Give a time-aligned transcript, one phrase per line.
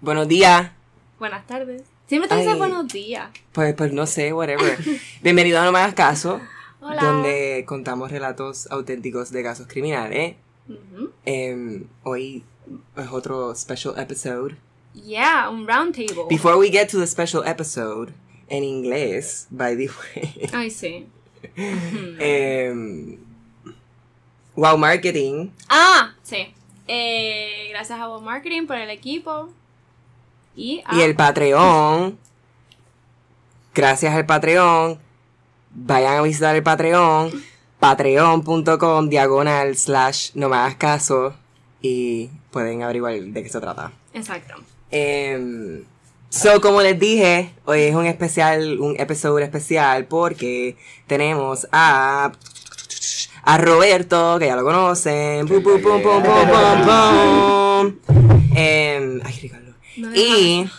[0.00, 0.70] Buenos días.
[1.18, 1.82] Buenas tardes.
[2.06, 3.30] Siempre te dices buenos días.
[3.52, 4.78] Pues, pues no sé, whatever.
[5.22, 6.40] Bienvenido a No Me Hagas Caso,
[6.80, 7.02] Hola.
[7.02, 10.36] donde contamos relatos auténticos de casos criminales.
[11.24, 12.44] Em, hoy
[12.96, 14.56] es otro special episode.
[14.94, 16.24] Yeah, un round table.
[16.30, 18.12] Before we get to the special episode,
[18.48, 21.06] en inglés, by the way, Ay, sí.
[21.56, 23.18] em,
[24.54, 26.54] Wow Marketing Ah, sí.
[26.86, 29.50] Eh, gracias a Wow Marketing por el equipo.
[30.56, 32.18] Y, a- y el Patreon.
[33.74, 34.98] Gracias al Patreon.
[35.70, 37.30] Vayan a visitar el Patreon.
[37.78, 41.34] Patreon.com diagonal slash no me hagas caso.
[41.80, 43.92] Y pueden averiguar de qué se trata.
[44.12, 44.54] Exacto.
[44.90, 45.84] Em,
[46.28, 52.32] so, como les dije, hoy es un especial, un episodio especial porque tenemos a
[53.44, 55.46] a Roberto, que ya lo conocen.
[55.46, 58.38] Pum, pum, pum, pum, pum, pum, pum.
[58.56, 59.67] Em, ay, Ricardo.
[59.98, 60.70] No Y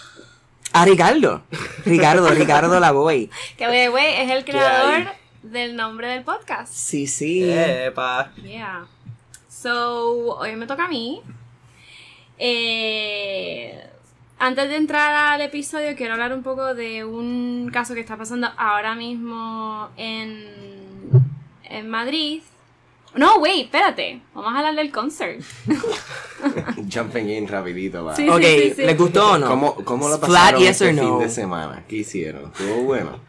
[0.74, 1.44] a Ricardo.
[1.86, 3.30] Ricardo, Ricardo la voy.
[3.58, 5.08] Que güey, es el creador
[5.44, 6.72] del nombre del podcast.
[6.74, 7.50] Sí, sí.
[7.50, 8.32] Epa.
[8.36, 8.86] Yeah.
[9.48, 11.22] So, hoy me toca a mí.
[12.38, 13.90] Eh,
[14.38, 18.50] antes de entrar al episodio, quiero hablar un poco de un caso que está pasando
[18.58, 20.46] ahora mismo en,
[21.64, 22.42] en Madrid.
[23.16, 24.22] No, wait, espérate.
[24.34, 25.42] Vamos a hablar del concert.
[26.94, 28.16] Jumping in rapidito, va.
[28.16, 28.82] Sí, Ok, sí, sí.
[28.84, 29.48] ¿les gustó o no?
[29.48, 31.02] ¿Cómo, cómo lo Flat pasaron yes este or no.
[31.02, 31.84] fin de semana?
[31.88, 32.46] ¿Qué hicieron?
[32.52, 33.20] Estuvo bueno.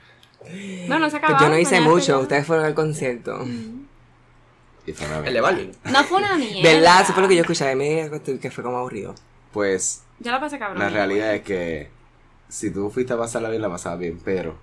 [0.89, 1.41] No, no se Pues acabó.
[1.45, 2.19] yo no hice mucho, ya.
[2.19, 3.45] ustedes fueron al concierto.
[4.86, 5.41] Y fue una El de.
[5.41, 5.73] Balvin.
[5.84, 6.62] No fue una mierda.
[6.62, 7.03] ¿Verdad?
[7.03, 7.75] Eso fue lo que yo escuché.
[7.75, 9.14] Me que fue como aburrido.
[9.53, 10.78] Pues Ya la pasé cabrón.
[10.81, 11.91] la realidad es que
[12.48, 14.56] si tú fuiste a pasarla bien, la pasabas bien, pero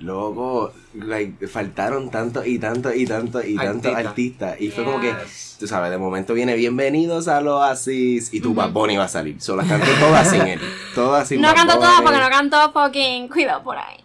[0.00, 4.06] luego like, faltaron tanto y tanto y tanto y tantos Artistas.
[4.06, 4.60] artistas.
[4.60, 5.14] Y fue como que,
[5.58, 8.54] tú sabes, de momento viene bienvenidos al Oasis y tu.
[8.54, 9.40] Bad Bunny va a salir.
[9.40, 10.60] Solo las cantó todas sin él.
[10.94, 13.98] Todas sin No Bad canto todas porque no canto fucking cuidado por ahí.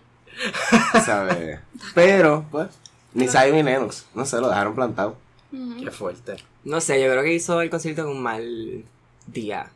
[1.05, 1.59] ¿sabes?
[1.93, 2.67] Pero, pues,
[3.13, 4.05] ni Zion ni Lennox.
[4.13, 5.17] No sé, lo dejaron plantado.
[5.81, 6.35] Qué fuerte.
[6.65, 8.83] No sé, yo creo que hizo el concierto en un mal
[9.27, 9.67] día.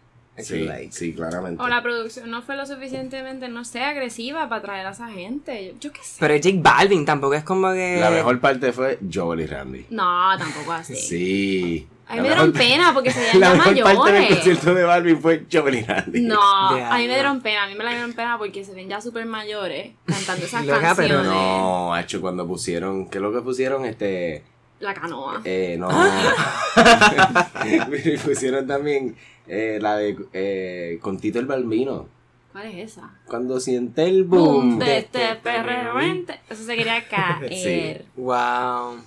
[0.44, 0.92] Sí, like.
[0.92, 1.62] sí, claramente.
[1.62, 5.68] O la producción no fue lo suficientemente, no sé, agresiva para traer a esa gente.
[5.68, 6.18] Yo, yo qué sé.
[6.20, 7.98] Pero Jake Balvin tampoco es como que.
[8.00, 9.86] La mejor parte fue Joel y Randy.
[9.90, 10.96] No, tampoco así.
[10.96, 11.88] Sí.
[12.08, 14.36] A mí La me dieron pena porque se La veían ya mejor parte del mayores.
[14.38, 16.22] concierto de Balvin fue Joel y Randy.
[16.22, 18.90] No, a mí me dieron pena, a mí me la dieron pena porque se ven
[18.90, 21.26] ya súper mayores cantando esas Loca, pero canciones.
[21.32, 23.86] No, hecho, cuando pusieron, ¿qué es lo que pusieron?
[23.86, 24.42] Este,
[24.80, 25.42] La canoa.
[25.44, 25.90] eh, no.
[28.24, 29.16] Pusieron también
[29.48, 32.08] eh, la de eh, con Tito el Balbino.
[32.52, 33.12] ¿Cuál es esa?
[33.26, 34.44] Cuando siente el boom.
[34.44, 36.00] Boom de este perreo.
[36.00, 38.06] ente- Eso se quería caer.
[38.16, 39.02] Wow.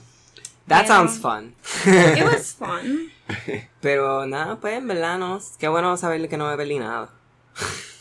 [0.68, 1.54] That sounds fun.
[1.86, 3.10] It was fun.
[3.80, 5.40] Pero nada, pues en verdad no.
[5.58, 7.10] Qué bueno saber que no me perdí nada.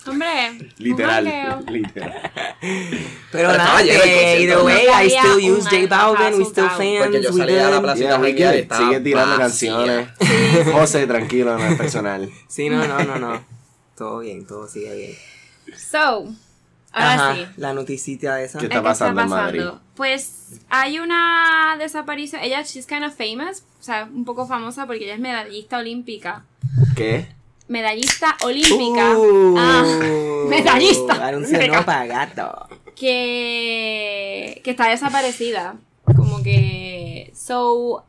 [0.07, 1.23] Hombre, Literal,
[1.67, 2.31] literal.
[2.59, 4.41] Pero, Pero nada, que concierto.
[4.41, 7.95] either way, I still use J Balvin, we still fans, Porque yo a la.
[7.95, 10.09] Yeah, Sigue tirando canciones.
[10.71, 12.29] José, tranquilo, no es personal.
[12.47, 13.45] Sí, no, no, no, no.
[13.95, 15.77] Todo bien, todo sigue bien.
[15.77, 16.33] So,
[16.91, 17.45] ahora Ajá, sí.
[17.57, 18.57] La noticita esa.
[18.57, 19.65] ¿Qué ¿Eh, está pasando en Madrid?
[19.95, 22.41] Pues hay una desaparición.
[22.41, 23.63] Ella, she's kind of famous.
[23.79, 26.45] O sea, un poco famosa porque ella es medallista olímpica.
[26.95, 27.27] ¿Qué?
[27.71, 29.17] Medallista olímpica.
[29.17, 29.83] Uh, Ah,
[30.49, 31.13] medallista.
[31.27, 32.67] Anuncio no pagato.
[32.95, 35.75] que, que está desaparecida.
[36.15, 37.31] Como que.
[37.35, 38.03] So,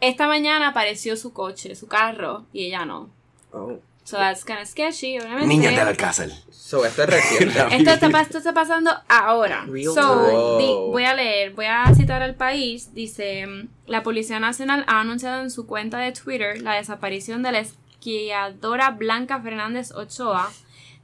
[0.00, 3.10] esta mañana apareció su coche, su carro, y ella no.
[3.52, 3.78] Oh.
[4.04, 5.46] So that's kind of sketchy, obviamente.
[5.46, 6.28] Niñas del Alcázar.
[6.50, 7.58] So, esto es reciente.
[7.76, 9.64] Esto está, pa- esto está pasando ahora.
[9.66, 12.92] Real So, di- voy a leer, voy a citar al país.
[12.94, 13.46] Dice,
[13.86, 17.60] la Policía Nacional ha anunciado en su cuenta de Twitter la desaparición de la
[18.04, 20.52] esquiadora Blanca Fernández Ochoa,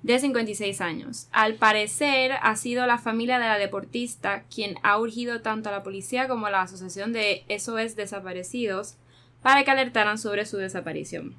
[0.03, 1.29] de 56 años.
[1.33, 5.83] Al parecer, ha sido la familia de la deportista quien ha urgido tanto a la
[5.83, 8.97] policía como a la Asociación de SOS Desaparecidos
[9.43, 11.35] para que alertaran sobre su desaparición.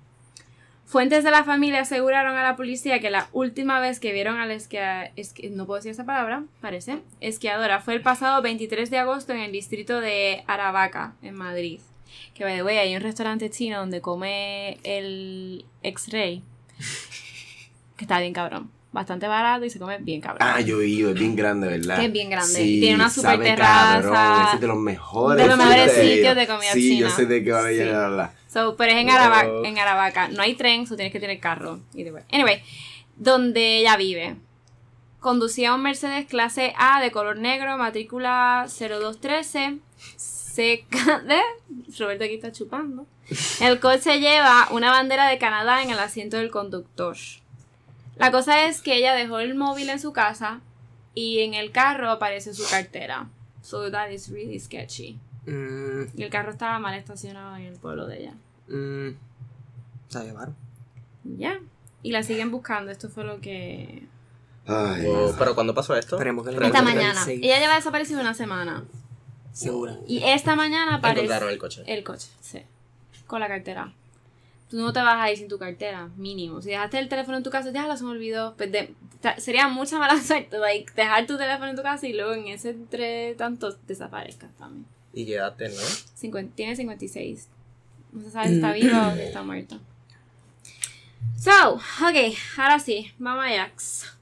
[0.85, 4.47] Fuentes de la familia aseguraron a la policía que la última vez que vieron a
[4.47, 4.58] la
[5.52, 9.52] no puedo decir esa palabra, parece, esquiadora, fue el pasado 23 de agosto en el
[9.52, 11.79] distrito de Aravaca, en Madrid.
[12.34, 16.41] Que, by the way, hay un restaurante chino donde come el ex-rey,
[17.97, 18.72] que está bien cabrón.
[18.93, 20.40] Bastante barato y se come bien cabrón.
[20.41, 21.97] Ah, yo he ido, es bien grande, ¿verdad?
[21.97, 22.53] Que es bien grande.
[22.53, 24.02] Sí, Tiene una super sabe terraza.
[24.11, 25.41] cabrón, es de los mejores.
[25.41, 26.99] De los mejores sitios de comida sí, china.
[27.08, 27.75] yo sé de qué van a Sí.
[27.75, 28.31] llegar a hablar.
[28.52, 29.16] So, pero es en, Wow.
[29.16, 30.28] Arava- en Aravaca.
[30.28, 31.79] No hay tren, so tienes que tener carro.
[32.34, 32.61] Anyway,
[33.16, 34.35] donde ella vive.
[35.22, 39.78] Conducía un Mercedes clase A de color negro, matrícula 0213.
[40.51, 41.39] Seca de.
[41.99, 43.05] Roberto aquí está chupando.
[43.61, 47.15] El coche lleva una bandera de Canadá en el asiento del conductor.
[48.17, 50.59] La cosa es que ella dejó el móvil en su casa
[51.15, 53.29] y en el carro aparece su cartera.
[53.61, 55.19] So that is really sketchy.
[55.45, 58.33] Mm, Y el carro estaba mal estacionado en el pueblo de ella.
[58.67, 59.17] mm,
[60.09, 60.55] se la llevaron.
[61.23, 61.59] Ya.
[62.03, 62.91] Y la siguen buscando.
[62.91, 64.03] Esto fue lo que.
[64.67, 65.07] Ay,
[65.39, 66.15] pero ¿cuándo pasó esto?
[66.17, 67.23] Esperemos que le Esta mañana.
[67.27, 68.83] Ella lleva desaparecido una semana.
[69.51, 69.97] Segura.
[70.07, 71.21] Y esta mañana aparece.
[71.25, 71.83] Encontraron el coche.
[71.85, 72.61] El coche, sí.
[73.27, 73.93] Con la cartera.
[74.69, 76.61] Tú no te vas a ir sin tu cartera, mínimo.
[76.61, 78.55] Si dejaste el teléfono en tu casa, déjalo, se me olvidó.
[78.55, 78.93] Pues de-
[79.37, 82.69] sería mucha mala suerte, like, dejar tu teléfono en tu casa y luego en ese
[82.69, 84.85] entre tantos desaparezcas también.
[85.13, 85.75] Y quedaste, ¿no?
[86.15, 87.49] Cincuenta- tiene 56.
[88.13, 89.77] No se sabe si está viva o si está muerta.
[91.37, 94.17] So, ok, ahora sí, vamos a Jax.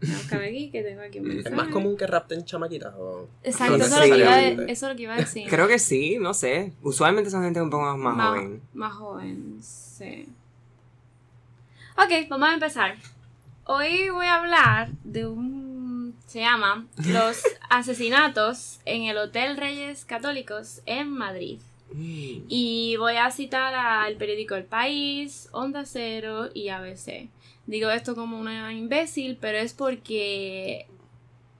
[0.00, 3.28] Voy a buscar aquí que tengo aquí un ¿Es más común que rapten chamaquitas o...?
[3.42, 4.72] Exacto, eso, es lo que iba a, necesariamente.
[4.72, 5.48] eso es lo que iba a decir.
[5.48, 6.72] Creo que sí, no sé.
[6.82, 8.62] Usualmente son gente un poco más, más joven.
[8.74, 10.28] Más joven, sí.
[11.96, 12.96] Ok, vamos a empezar.
[13.64, 16.14] Hoy voy a hablar de un...
[16.26, 21.58] Se llama Los asesinatos en el Hotel Reyes Católicos en Madrid.
[21.92, 22.44] Mm.
[22.48, 27.28] Y voy a citar al periódico El País, Onda Cero y ABC.
[27.66, 30.86] Digo esto como una imbécil, pero es porque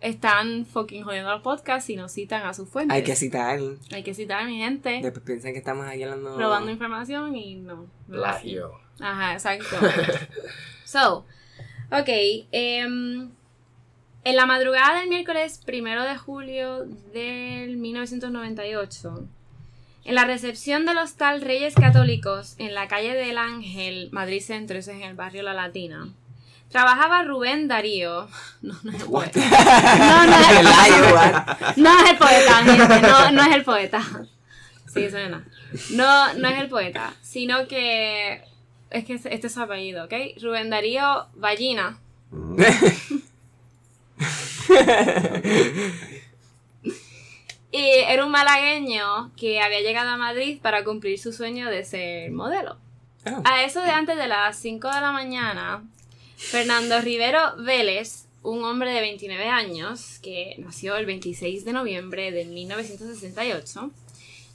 [0.00, 2.94] están fucking jodiendo los podcasts y no citan a sus fuentes.
[2.94, 3.58] Hay que citar.
[3.93, 6.38] Hay que citar a mi gente, Después piensan que estamos ahí hablando.
[6.38, 7.87] robando información y no.
[8.08, 8.73] Plagio.
[9.00, 9.76] Ajá, exacto.
[10.85, 11.26] so,
[11.91, 12.09] ok.
[12.52, 13.31] em,
[14.25, 19.29] en la madrugada del miércoles primero de julio del 1998,
[20.06, 24.93] en la recepción del hostal Reyes Católicos en la calle del Ángel, Madrid Centro, eso
[24.93, 26.08] es en el barrio La Latina,
[26.70, 28.29] trabajaba Rubén Darío.
[28.62, 29.41] No, no es el poeta.
[29.99, 30.67] No, no es el
[31.12, 31.47] what?
[31.76, 34.00] no es el poeta, gente, no, no es el poeta.
[34.87, 35.44] Sí, suena.
[35.91, 38.44] No, no es el poeta, sino que
[38.91, 40.12] es que este es su apellido, ¿ok?
[40.41, 41.99] Rubén Darío Ballina.
[47.76, 52.31] Y era un malagueño que había llegado a Madrid para cumplir su sueño de ser
[52.31, 52.78] modelo.
[53.26, 53.43] Ah.
[53.44, 55.84] A eso de antes de las 5 de la mañana,
[56.38, 62.46] Fernando Rivero Vélez, un hombre de 29 años que nació el 26 de noviembre de
[62.46, 63.90] 1968,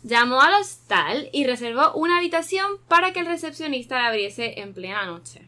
[0.01, 5.05] llamó al hostal y reservó una habitación para que el recepcionista la abriese en plena
[5.05, 5.47] noche.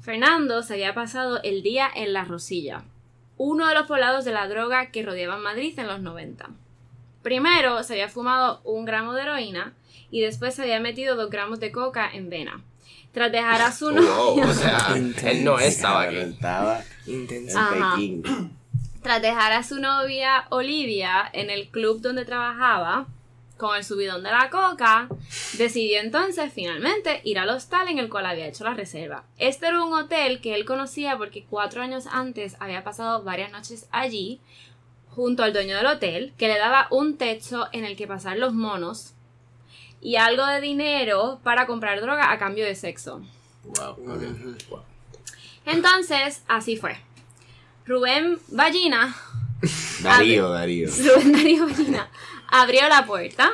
[0.00, 2.84] Fernando se había pasado el día en La Rosilla,
[3.36, 6.48] uno de los poblados de la droga que rodeaban Madrid en los 90.
[7.22, 9.74] Primero se había fumado un gramo de heroína
[10.10, 12.62] y después se había metido dos gramos de coca en vena.
[13.12, 14.94] Tras dejar a su novia, Wow, o sea,
[15.30, 16.26] él no estaba aquí.
[17.54, 17.96] Ajá.
[19.02, 23.06] Tras dejar a su novia Olivia en el club donde trabajaba,
[23.56, 25.08] con el subidón de la coca,
[25.58, 29.24] decidió entonces finalmente ir al hostal en el cual había hecho la reserva.
[29.38, 33.86] Este era un hotel que él conocía porque cuatro años antes había pasado varias noches
[33.92, 34.40] allí,
[35.14, 38.54] junto al dueño del hotel, que le daba un techo en el que pasar los
[38.54, 39.14] monos
[40.00, 43.22] y algo de dinero para comprar droga a cambio de sexo.
[43.64, 43.96] Wow.
[45.64, 46.96] Entonces, así fue.
[47.86, 49.14] Rubén Ballina
[50.02, 50.88] Darío, Darío.
[51.14, 52.10] Rubén Darío Ballina
[52.48, 53.50] abrió la puerta,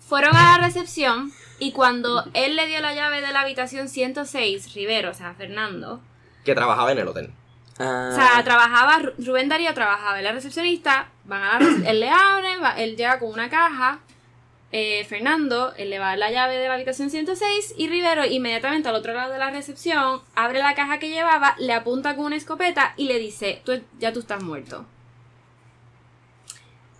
[0.00, 4.74] fueron a la recepción y cuando él le dio la llave de la habitación 106,
[4.74, 6.00] Rivero, o sea, Fernando,
[6.44, 7.30] Que trabajaba en el hotel.
[7.78, 11.58] Ah, o sea, trabajaba, Ru- Rubén Darío trabajaba en la recepcionista, van a
[11.90, 12.48] él le abre,
[12.84, 13.98] él llega con una caja,
[14.70, 18.94] eh, Fernando, él le va la llave de la habitación 106 y Rivero inmediatamente al
[18.94, 22.92] otro lado de la recepción abre la caja que llevaba, le apunta con una escopeta
[22.96, 24.84] y le dice, tú, ya tú estás muerto.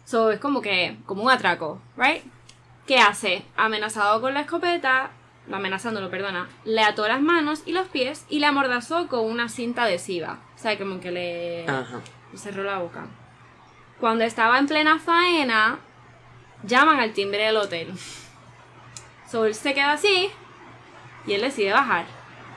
[0.04, 2.22] So, es como que, como un atraco, ¿right?
[2.86, 3.42] ¿Qué hace?
[3.56, 5.10] Amenazado con la escopeta,
[5.50, 9.84] amenazándolo, perdona, le ató las manos y los pies y le amordazó con una cinta
[9.84, 10.38] adhesiva.
[10.64, 12.00] Sea, como que le Ajá.
[12.34, 13.04] cerró la boca.
[14.00, 15.78] Cuando estaba en plena faena,
[16.62, 17.92] llaman al timbre del hotel.
[19.30, 20.30] So, él se queda así
[21.26, 22.06] y él decide bajar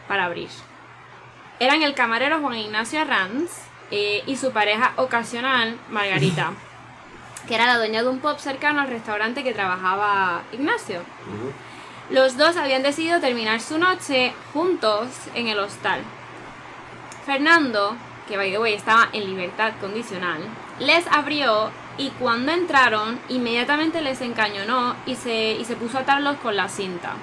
[0.07, 0.47] para abrir.
[1.59, 3.51] Eran el camarero Juan Ignacio Arranz
[3.91, 6.53] eh, y su pareja ocasional, Margarita,
[7.45, 11.01] que era la dueña de un pub cercano al restaurante que trabajaba Ignacio.
[12.09, 15.99] Los dos habían decidido terminar su noche juntos en el hostal.
[17.27, 17.93] Fernando,
[18.25, 20.39] que by the way estaba en libertad condicional,
[20.79, 26.37] les abrió y cuando entraron inmediatamente les encañonó y se, y se puso a atarlos
[26.37, 27.15] con la cinta.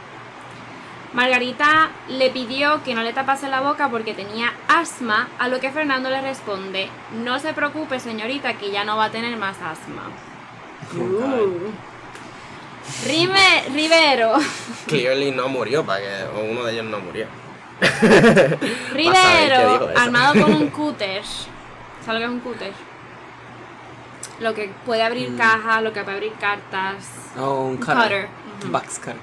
[1.15, 5.71] Margarita le pidió que no le tapase la boca porque tenía asma, a lo que
[5.71, 6.91] Fernando le responde,
[7.25, 10.11] no se preocupe señorita que ya no va a tener más asma.
[10.95, 11.71] Uh.
[13.07, 14.35] Rime, Rivero.
[14.87, 17.27] Clearly no murió, para que o uno de ellos no murió.
[18.93, 21.23] Rivero, armado con un cúter.
[22.05, 22.73] ¿Sabes lo que es un cúter?
[24.41, 25.37] Lo que puede abrir Mm.
[25.39, 27.05] cajas, lo que puede abrir cartas.
[27.39, 27.95] Oh, un Cutter.
[27.97, 28.29] cutter.
[28.71, 29.17] Box cutter.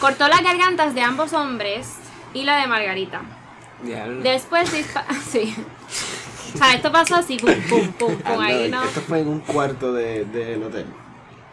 [0.00, 1.94] Cortó las gargantas de ambos hombres
[2.34, 3.22] y la de Margarita.
[3.82, 4.22] Diablo.
[4.22, 5.54] Después dispa- Sí.
[6.54, 8.40] O sea, esto pasó así, pum, pum, pum, pum.
[8.40, 8.82] Ahí no.
[8.82, 10.86] Esto fue en un cuarto de- del hotel.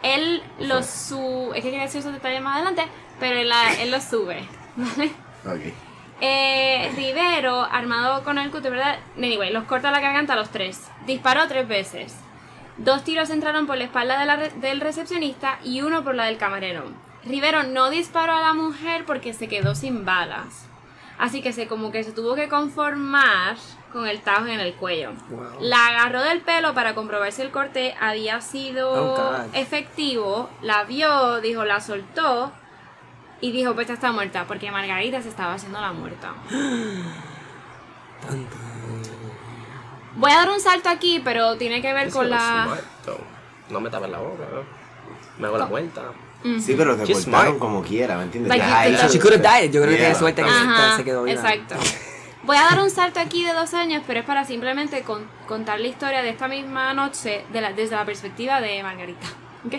[0.02, 1.50] Él lo su.
[1.54, 2.86] Es que quería decir esos detalles más adelante,
[3.20, 3.50] pero él,
[3.80, 4.46] él lo sube.
[4.76, 5.10] ¿Vale?
[5.44, 5.72] Ok.
[6.20, 8.98] Eh, Rivero, armado con el cúter, ¿verdad?
[9.18, 10.88] Anyway, los corta la garganta a los tres.
[11.06, 12.16] Disparó tres veces.
[12.78, 16.24] Dos tiros entraron por la espalda de la re- del recepcionista y uno por la
[16.26, 16.84] del camarero.
[17.24, 20.66] Rivero no disparó a la mujer porque se quedó sin balas.
[21.18, 23.56] Así que se como que se tuvo que conformar
[23.92, 25.12] con el tajo en el cuello.
[25.30, 25.46] Wow.
[25.60, 30.50] La agarró del pelo para comprobar si el corte había sido Oh, efectivo.
[30.60, 32.52] La vio, dijo, la soltó.
[33.40, 36.32] Y dijo, pues esta está muerta, porque Margarita se estaba haciendo la muerta.
[40.16, 42.64] Voy a dar un salto aquí, pero tiene que ver con la...
[42.66, 43.20] Muerto.
[43.68, 44.44] No me tapes la boca.
[44.52, 44.62] ¿no?
[45.38, 46.02] Me hago la vuelta.
[46.60, 47.58] Sí, pero te She's cortaron smart.
[47.58, 48.48] como quiera, ¿me entiendes?
[48.50, 49.72] Like, Ya, you- ahí- She could have died.
[49.72, 51.40] Yo creo que tiene suerte que Ajá, se- se quedó viva.
[51.40, 51.74] exacto.
[52.44, 55.80] Voy a dar un salto aquí de dos años, pero es para simplemente con- contar
[55.80, 59.26] la historia de esta misma noche de la- desde la perspectiva de Margarita.
[59.66, 59.74] ¿ok?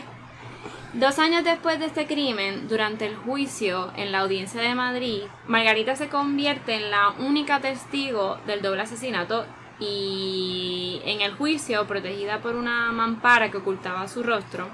[0.94, 5.98] Dos años después de este crimen, durante el juicio en la audiencia de Madrid, Margarita
[5.98, 9.46] se convierte en la única testigo del doble asesinato
[9.80, 14.70] y en el juicio, protegida por una mampara que ocultaba su rostro,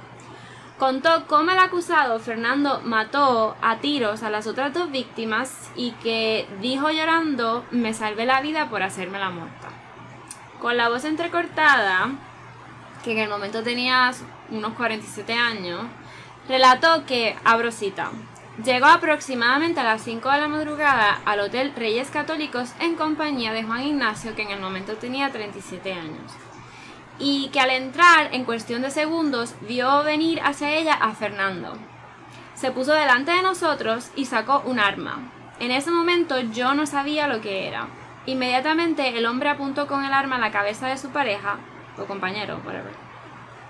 [0.77, 6.47] contó cómo el acusado Fernando mató a tiros a las otras dos víctimas y que
[6.61, 9.69] dijo llorando me salvé la vida por hacerme la muerta.
[10.61, 12.11] Con la voz entrecortada,
[13.03, 14.11] que en el momento tenía
[14.49, 15.81] unos 47 años,
[16.47, 18.11] relató que, abro cita,
[18.63, 23.63] llegó aproximadamente a las 5 de la madrugada al Hotel Reyes Católicos en compañía de
[23.63, 26.31] Juan Ignacio, que en el momento tenía 37 años
[27.19, 31.77] y que al entrar en cuestión de segundos vio venir hacia ella a Fernando.
[32.55, 35.19] Se puso delante de nosotros y sacó un arma.
[35.59, 37.87] En ese momento yo no sabía lo que era.
[38.25, 41.57] Inmediatamente el hombre apuntó con el arma a la cabeza de su pareja,
[41.97, 42.93] o compañero, whatever,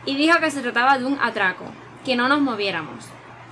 [0.06, 1.65] y dijo que se trataba de un atraco,
[2.04, 3.06] que no nos moviéramos.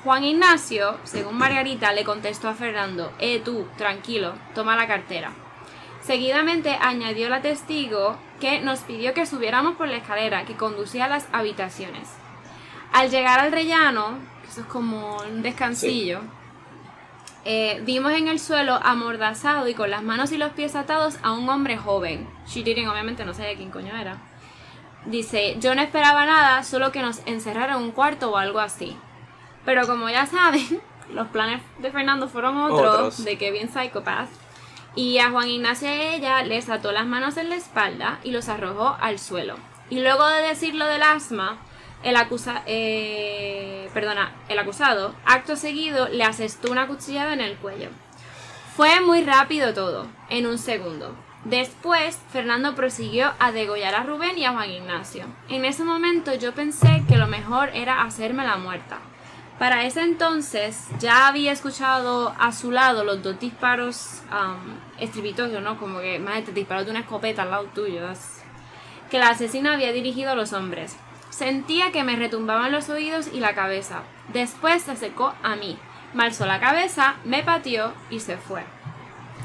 [0.03, 5.31] Juan Ignacio, según Margarita, le contestó a Fernando, eh tú, tranquilo, toma la cartera.
[6.01, 11.09] Seguidamente añadió la testigo que nos pidió que subiéramos por la escalera que conducía a
[11.09, 12.09] las habitaciones.
[12.91, 16.21] Al llegar al rellano, que eso es como un descansillo,
[17.45, 21.33] eh, vimos en el suelo amordazado y con las manos y los pies atados a
[21.33, 22.27] un hombre joven.
[22.53, 24.17] Didn't, obviamente no sabía quién coño era.
[25.05, 28.95] Dice, yo no esperaba nada, solo que nos encerraran en un cuarto o algo así.
[29.65, 30.81] Pero como ya saben,
[31.13, 33.23] los planes de Fernando fueron otros, Otros.
[33.25, 34.29] de bien psychopath.
[34.95, 38.31] Y a Juan Ignacio y a ella les ató las manos en la espalda y
[38.31, 39.55] los arrojó al suelo.
[39.89, 41.57] Y luego de decir lo del asma,
[42.03, 47.89] el, acusa eh, perdona, el acusado, acto seguido, le asestó una cuchillada en el cuello.
[48.75, 51.15] Fue muy rápido todo, en un segundo.
[51.43, 55.25] Después, Fernando prosiguió a degollar a Rubén y a Juan Ignacio.
[55.49, 58.99] En ese momento yo pensé que lo mejor era hacerme la muerta.
[59.57, 65.77] Para ese entonces ya había escuchado a su lado los dos disparos um, estrepitosos, ¿no?
[65.79, 68.01] Como que, madre, te disparó de una escopeta al lado tuyo.
[68.01, 68.41] that's-
[69.09, 70.95] Que la asesina había dirigido a los hombres.
[71.29, 74.01] Sentía que me retumbaban los oídos y la cabeza.
[74.29, 75.77] Después se acercó a mí,
[76.13, 78.61] me alzó la cabeza, me pateó y se fue.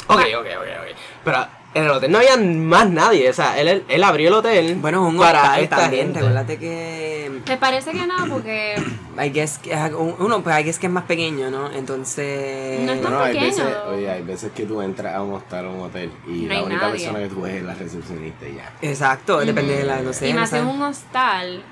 [0.09, 0.97] Ok, ok, ok, ok.
[1.25, 3.29] Pero en el hotel no había más nadie.
[3.31, 4.77] O sea, él, él, abrió el hotel.
[4.77, 6.05] Bueno, es un para hostal esta también.
[6.07, 6.19] gente.
[6.21, 7.41] Recuérdate que.
[7.47, 8.75] Me parece que no, porque
[9.25, 11.71] I guess que es- uno, pues, I guess que es más pequeño, ¿no?
[11.71, 12.81] Entonces.
[12.81, 13.65] No es tan Bueno, hay pequeño.
[13.65, 16.55] veces, oye, hay veces que tú entras a un hostal o un hotel y No
[16.55, 17.01] la única nadie.
[17.01, 18.73] persona que tú ves es la recepcionista y ya.
[18.83, 20.01] Exacto, depende de la.
[20.01, 20.29] No sé.
[20.29, 21.63] y más en un hostal,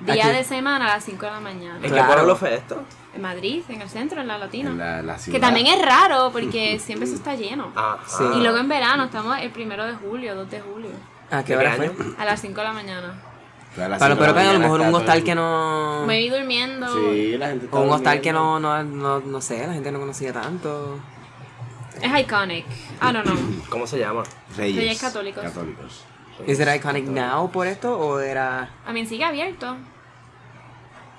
[0.00, 0.36] día Aquí.
[0.36, 1.76] de semana a las 5 de la mañana.
[1.76, 2.12] ¿En qué Claro.
[2.14, 2.82] pueblo fue esto?
[3.14, 4.70] En Madrid, en el centro, en la Latina.
[4.70, 7.72] En la, la Que también es raro porque siempre eso está lleno.
[7.76, 8.24] Ah, Sí.
[8.36, 10.90] Y luego en verano, estamos el primero de julio, 2 de julio,
[11.30, 11.86] ¿A qué ¿De hora qué fue?
[11.86, 12.14] año?
[12.18, 13.14] a las 5 de la mañana.
[13.76, 16.04] Las Pero, la que a lo mejor un hostal que no.
[16.06, 16.86] Me vi durmiendo.
[17.12, 19.90] Sí, la gente está O un hostal que no, no, no, no sé, la gente
[19.90, 20.98] no conocía tanto.
[22.00, 22.66] Es iconic.
[22.66, 23.36] I don't know.
[23.68, 24.22] ¿Cómo se llama?
[24.56, 25.42] Reyes, Reyes católicos.
[25.42, 26.04] católicos.
[26.46, 28.68] ¿Es it iconic now por esto o era.?
[28.86, 29.76] A mí sigue abierto.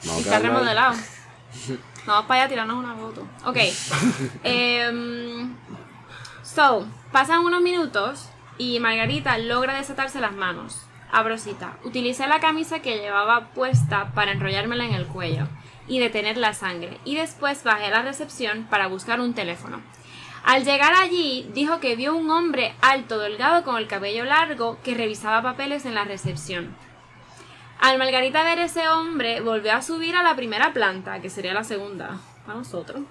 [0.05, 0.95] Vamos Y está remodelado.
[2.05, 3.27] Vamos para allá a tirarnos una foto.
[3.45, 3.57] Ok.
[4.43, 5.55] Em,
[6.43, 10.81] so, pasan unos minutos y Margarita logra desatarse las manos.
[11.11, 11.77] Abro cita.
[11.83, 15.47] Utilicé la camisa que llevaba puesta para enrollármela en el cuello
[15.87, 16.99] y detener la sangre.
[17.05, 19.81] Y después bajé a la recepción para buscar un teléfono.
[20.43, 24.93] Al llegar allí, dijo que vio un hombre alto, delgado, con el cabello largo, que
[24.93, 26.75] revisaba papeles en la recepción.
[27.79, 31.63] Al Margarita ver ese hombre, volvió a subir a la primera planta, que sería la
[31.63, 33.01] segunda, para nosotros,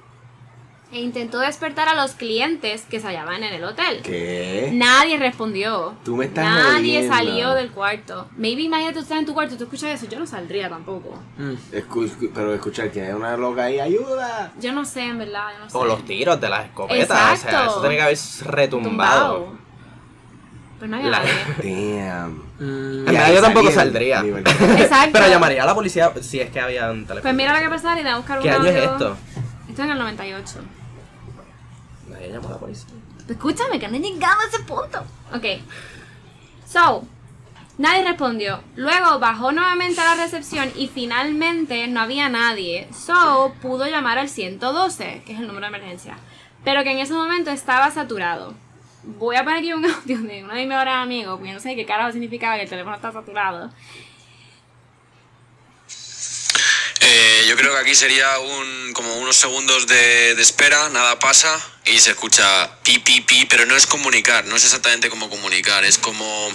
[0.93, 4.01] e intentó despertar a los clientes que se hallaban en el hotel.
[4.03, 4.71] ¿Qué?
[4.73, 5.95] Nadie respondió.
[6.05, 7.15] Tú me estás Nadie jodiendo.
[7.17, 8.29] salió del cuarto.
[8.37, 11.19] Maybe imagínate tú estás en tu cuarto, tú escuchas eso, yo no saldría tampoco.
[11.37, 11.53] Mm.
[11.73, 14.53] Escu- pero escuchar que hay una loca ahí, ayuda.
[14.61, 15.77] Yo no sé, en verdad, yo no sé.
[15.77, 17.11] O los tiros de las escopetas.
[17.11, 19.35] O sea, eso tiene que haber retumbado.
[19.37, 19.59] Tumbado.
[20.79, 22.01] Pues no había La- nadie.
[22.03, 22.44] Damn.
[22.59, 22.99] Mm.
[22.99, 24.21] En verdad, yo tampoco saldría.
[24.79, 25.11] Exacto.
[25.13, 27.23] Pero llamaría a la policía si es que había un teléfono.
[27.23, 29.17] Pues mira lo que pasaba y de buscar un ¿Qué año es esto?
[29.69, 30.55] Esto es en el 98.
[32.09, 32.95] Nadie llamó a la policía.
[33.29, 35.03] Escúchame, que no he llegado a ese punto.
[35.35, 35.63] Ok.
[36.69, 37.05] So,
[37.79, 38.61] nadie respondió.
[38.77, 42.89] Luego bajó nuevamente a la recepción y finalmente no había nadie.
[42.93, 46.19] So, pudo llamar al 112, que es el número de emergencia.
[46.63, 48.55] Pero que en ese momento estaba saturado.
[49.07, 51.77] Voy a poner aquí un audio de uno de mis mejores amigos, porque no sé
[51.77, 53.73] qué carajo significaba que el teléfono está saturado.
[57.01, 61.61] Eh, yo creo que aquí sería un como unos segundos de, de espera, nada pasa
[61.85, 65.85] y se escucha pi pi pi, pero no es comunicar, no es exactamente como comunicar,
[65.85, 66.51] es como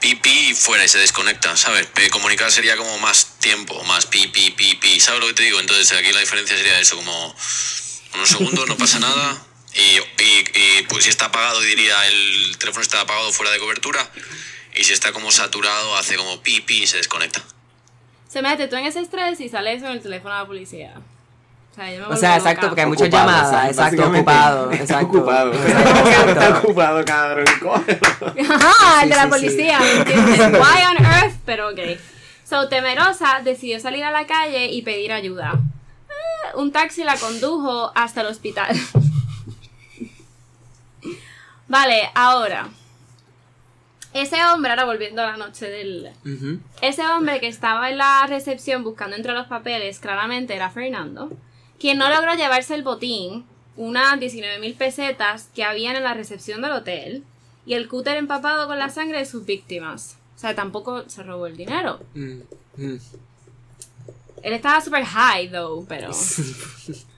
[0.00, 1.86] pi pi y fuera y se desconecta, ¿sabes?
[1.86, 5.42] Pe- comunicar sería como más tiempo, más pi pi pi pi, ¿sabes lo que te
[5.42, 5.60] digo?
[5.60, 7.36] Entonces aquí la diferencia sería eso, como
[8.14, 9.42] unos segundos, no pasa nada
[9.74, 14.06] y, y- y, pues si está apagado diría el teléfono está apagado fuera de cobertura
[14.74, 17.42] y si está como saturado hace como pi pi y se desconecta.
[18.28, 20.94] Se mete tú en ese estrés y sale eso en el teléfono de la policía.
[21.70, 22.36] O sea, yo me O sea, loca.
[22.38, 23.48] exacto, porque hay muchas Ocupado, llamadas.
[23.48, 24.70] o sea, Exacto, ocupado.
[24.72, 25.06] está Exacto.
[25.06, 25.52] ocupado.
[25.52, 27.44] Está ocupado, cabrón.
[28.50, 30.38] Ajá, el de la policía, ¿me entiendes?
[30.38, 31.34] Why on earth?
[31.46, 31.78] Pero ok.
[32.48, 35.52] So, temerosa, decidió salir a la calle y pedir ayuda.
[36.10, 38.78] Eh, un taxi la condujo hasta el hospital.
[41.72, 42.68] Vale, ahora.
[44.12, 46.10] Ese hombre, ahora volviendo a la noche del...
[46.82, 51.32] Ese hombre que estaba en la recepción buscando entre los papeles, claramente era Fernando,
[51.80, 56.60] quien no logró llevarse el botín, unas 19 mil pesetas que habían en la recepción
[56.60, 57.24] del hotel,
[57.64, 60.18] y el cúter empapado con la sangre de sus víctimas.
[60.36, 62.00] O sea, tampoco se robó el dinero.
[62.14, 62.40] Mm,
[62.76, 62.98] mm.
[64.42, 66.10] Él estaba super high, though, pero...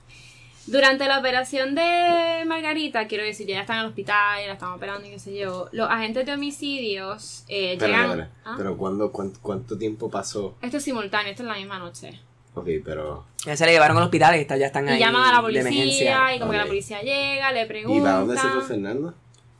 [0.67, 4.73] Durante la operación de Margarita, quiero decir, ya están en el hospital, ya la están
[4.73, 8.31] operando y qué sé yo, los agentes de homicidios eh, Espera, llegan...
[8.45, 8.55] ¿Ah?
[8.57, 10.55] Pero ¿cuándo, cuánto, ¿cuánto tiempo pasó?
[10.63, 12.19] Esto es simultáneo, esto es la misma noche.
[12.55, 13.27] Ok, pero...
[13.45, 14.97] Ya se le llevaron al hospital y está- ya están ahí.
[14.97, 18.03] Y llaman a la policía y como que la policía llega, le ¿Y pregunta.
[18.05, 19.15] para dónde se fue Fernando?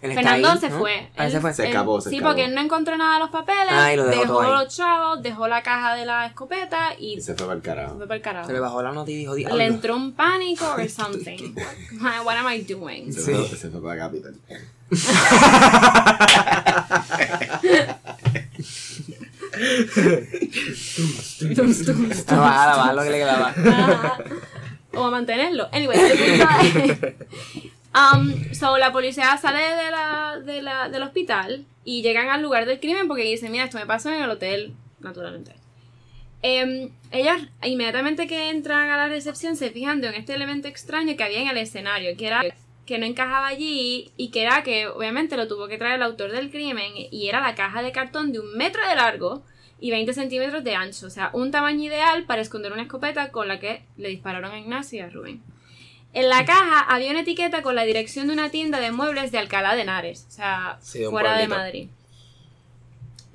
[0.05, 0.79] Él está Fernando ahí, se ¿no?
[0.79, 1.09] fue.
[1.17, 1.55] Ah, Él- se fue.
[1.55, 2.31] Se él- acabó, se Sí, acabó.
[2.31, 3.69] porque él no encontró nada de los papeles.
[3.71, 4.51] Ah, y lo dejó todo ahí.
[4.65, 7.67] los chavos, dejó la caja de la escopeta y Y se fue para el se
[7.69, 7.97] carajo.
[7.97, 8.47] fue para el carajo.
[8.47, 9.57] Se le bajó la nota y dijo, diablo.
[9.57, 11.55] Le entró un pánico or something.
[12.25, 13.13] What am I doing?
[13.13, 13.33] Se, Sí.
[13.33, 14.35] fue, se fue para Capital.
[22.95, 23.49] Lo que le quedaba.
[23.49, 24.19] Ajá.
[24.95, 25.69] o a mantenerlo.
[25.73, 27.15] Anyway, el punto es-
[27.95, 32.67] Um, so, la policía sale de la, de la- del hospital y llegan al lugar
[32.67, 35.53] del crimen porque dicen, mira, esto me pasó en el hotel, naturalmente.
[36.43, 41.41] Ellos inmediatamente que entran a la recepción se fijan de este elemento extraño que había
[41.41, 42.43] en el escenario, que era
[42.85, 46.33] que no encajaba allí y que era que obviamente lo tuvo que traer el autor
[46.33, 49.43] del crimen y era la caja de cartón de un metro de largo
[49.81, 53.49] y 20 centímetros de ancho, o sea, un tamaño ideal para esconder una escopeta con
[53.49, 55.43] la que le dispararon a Ignacio y a Rubén.
[56.15, 59.39] En la caja había una etiqueta con la dirección de una tienda de muebles de
[59.39, 61.49] Alcalá de Henares, o sea, Sí, fuera de.
[61.49, 61.89] Madrid.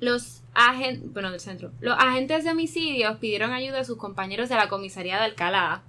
[0.00, 1.72] Los agentes, bueno, del centro.
[1.80, 5.82] Los agentes de homicidios pidieron ayuda a sus compañeros de la comisaría de Alcalá.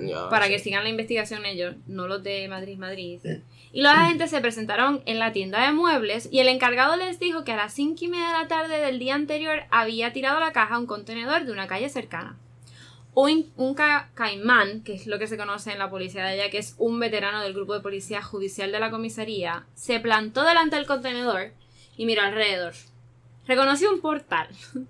[0.00, 0.52] Ya, para sí.
[0.52, 3.20] que sigan la investigación ellos, no los de Madrid, Madrid.
[3.70, 7.44] Y los agentes se presentaron en la tienda de muebles y el encargado les dijo
[7.44, 10.52] que a las cinco y media de la tarde del día anterior había tirado la
[10.52, 12.36] caja a un contenedor de una calle cercana.
[13.20, 16.50] Un, un ca- caimán, que es lo que se conoce en la policía de allá,
[16.50, 20.76] que es un veterano del grupo de policía judicial de la comisaría, se plantó delante
[20.76, 21.50] del contenedor
[21.96, 22.74] y miró alrededor.
[23.48, 24.48] Reconoció un portal.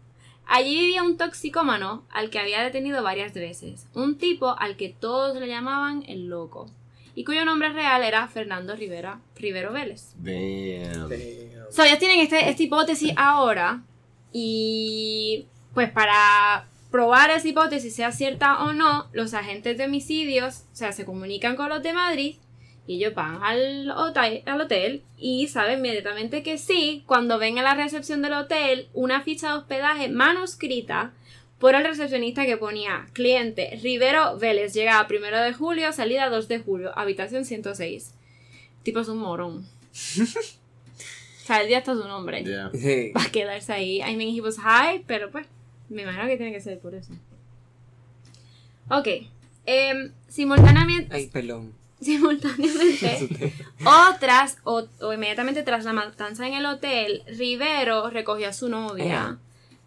[0.47, 5.35] Allí vivía un toxicómano al que había detenido varias veces, un tipo al que todos
[5.39, 6.71] le llamaban el loco,
[7.15, 10.13] y cuyo nombre real era Fernando Rivera, Rivero Vélez.
[10.19, 11.09] Damn.
[11.09, 11.73] Damn.
[11.73, 13.83] So, ellos tienen este, esta hipótesis ahora,
[14.33, 20.77] y pues para probar esa hipótesis, sea cierta o no, los agentes de homicidios, o
[20.77, 22.37] sea, se comunican con los de Madrid
[22.87, 27.63] y ellos van al hotel, al hotel y saben inmediatamente que sí, cuando ven a
[27.63, 31.13] la recepción del hotel una ficha de hospedaje manuscrita
[31.59, 36.61] por el recepcionista que ponía cliente Rivero Vélez, llegada primero de julio, salida 2 de
[36.61, 38.15] julio, habitación 106.
[38.83, 39.67] tipo es un morón.
[40.23, 42.43] o sea, el día está su nombre.
[42.45, 42.71] Yeah.
[43.15, 44.01] Va a quedarse ahí.
[44.01, 45.47] I mean, he was high, pero pues,
[45.89, 47.13] me imagino que tiene que ser por eso.
[48.91, 49.09] Ok.
[49.67, 51.75] em, simultáneamente, Ay, perdón.
[52.01, 53.53] simultáneamente
[53.85, 58.69] o tras o, o inmediatamente tras la matanza en el hotel, Rivero recogió a su
[58.69, 59.39] novia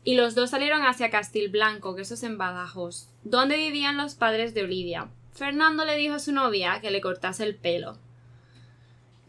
[0.03, 4.53] y los dos salieron hacia Castilblanco, que eso es en Badajoz, donde vivían los padres
[4.53, 5.07] de Olivia.
[5.33, 7.97] Fernando le dijo a su novia que le cortase el pelo.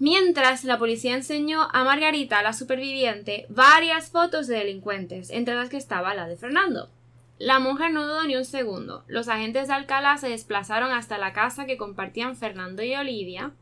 [0.03, 5.77] Mientras la policía enseñó a Margarita, la superviviente, varias fotos de delincuentes, entre las que
[5.77, 6.91] estaba la de Fernando.
[7.39, 9.05] La mujer no dudó ni un segundo.
[9.07, 13.53] Los agentes de Alcalá se desplazaron hasta la casa que compartían Fernando y Olivia,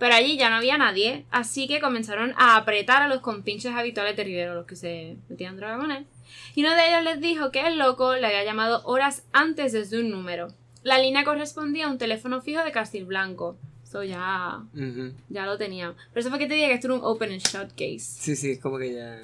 [0.00, 4.16] pero allí ya no había nadie, así que comenzaron a apretar a los compinches habituales
[4.16, 6.06] de Rivero, los que se metían droga con él.
[6.56, 10.00] Y uno de ellos les dijo que el loco le había llamado horas antes desde
[10.00, 10.48] un número.
[10.82, 13.56] La línea correspondía a un teléfono fijo de Castilblanco.
[14.02, 14.62] Ya,
[15.28, 15.94] ya lo tenía.
[16.12, 18.00] Pero eso fue que te dije que esto era un open and shut case.
[18.00, 19.20] Sí, sí, es como que ya.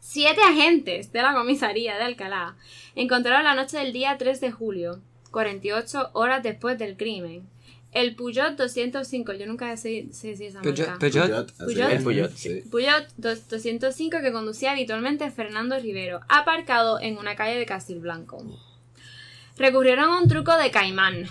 [0.00, 2.56] Siete agentes de la comisaría de Alcalá
[2.94, 7.48] encontraron la noche del día 3 de julio, 48 horas después del crimen,
[7.92, 9.32] el Peugeot 205.
[9.34, 10.98] Yo nunca sé, sé decir esa marca.
[10.98, 11.52] Peugeot.
[11.56, 11.90] Peugeot.
[11.92, 12.32] El Peugeot.
[12.34, 12.62] Sí.
[12.70, 18.44] Peugeot 2- 205 que conducía habitualmente Fernando Rivero, aparcado en una calle de Castilblanco.
[19.56, 21.28] Recurrieron a un truco de caimán.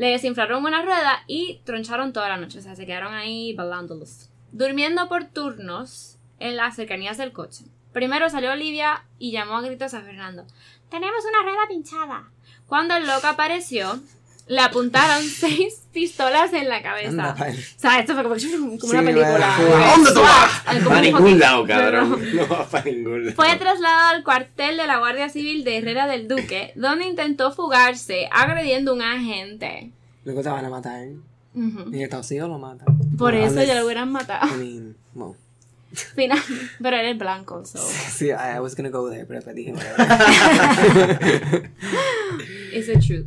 [0.00, 4.30] Le desinflaron una rueda y troncharon toda la noche, o sea, se quedaron ahí bailándolos.
[4.50, 7.66] Durmiendo por turnos en las cercanías del coche.
[7.92, 10.46] Primero salió Olivia y llamó a gritos a Fernando.
[10.88, 12.30] Tenemos una rueda pinchada.
[12.66, 14.00] Cuando el loco apareció,
[14.50, 17.08] le apuntaron seis pistolas en la cabeza.
[17.10, 17.36] Anda.
[17.38, 18.34] O sea, esto fue como,
[18.78, 19.56] como Sí, una película.
[19.58, 19.84] bueno.
[19.84, 20.62] ¿A dónde tú vas?
[20.84, 22.20] Para ningún lado, cabrón.
[22.34, 23.36] No vas para ningún lado.
[23.36, 28.28] Fue trasladado al cuartel de la Guardia Civil de Herrera del Duque, donde intentó fugarse
[28.32, 29.90] agrediendo a un agente.
[30.24, 31.06] Luego te van a matar.
[31.54, 31.90] Ujú.
[31.90, 32.84] Ni Estados Unidos lo mata.
[33.18, 34.46] Por eso ya lo hubieran matado.
[34.54, 35.34] I mean, well.
[35.92, 36.38] Final-
[36.80, 37.78] Pero era el blanco, so.
[37.78, 39.74] Sí, I, I was gonna go there, pero después dije,
[42.72, 43.26] Is it true?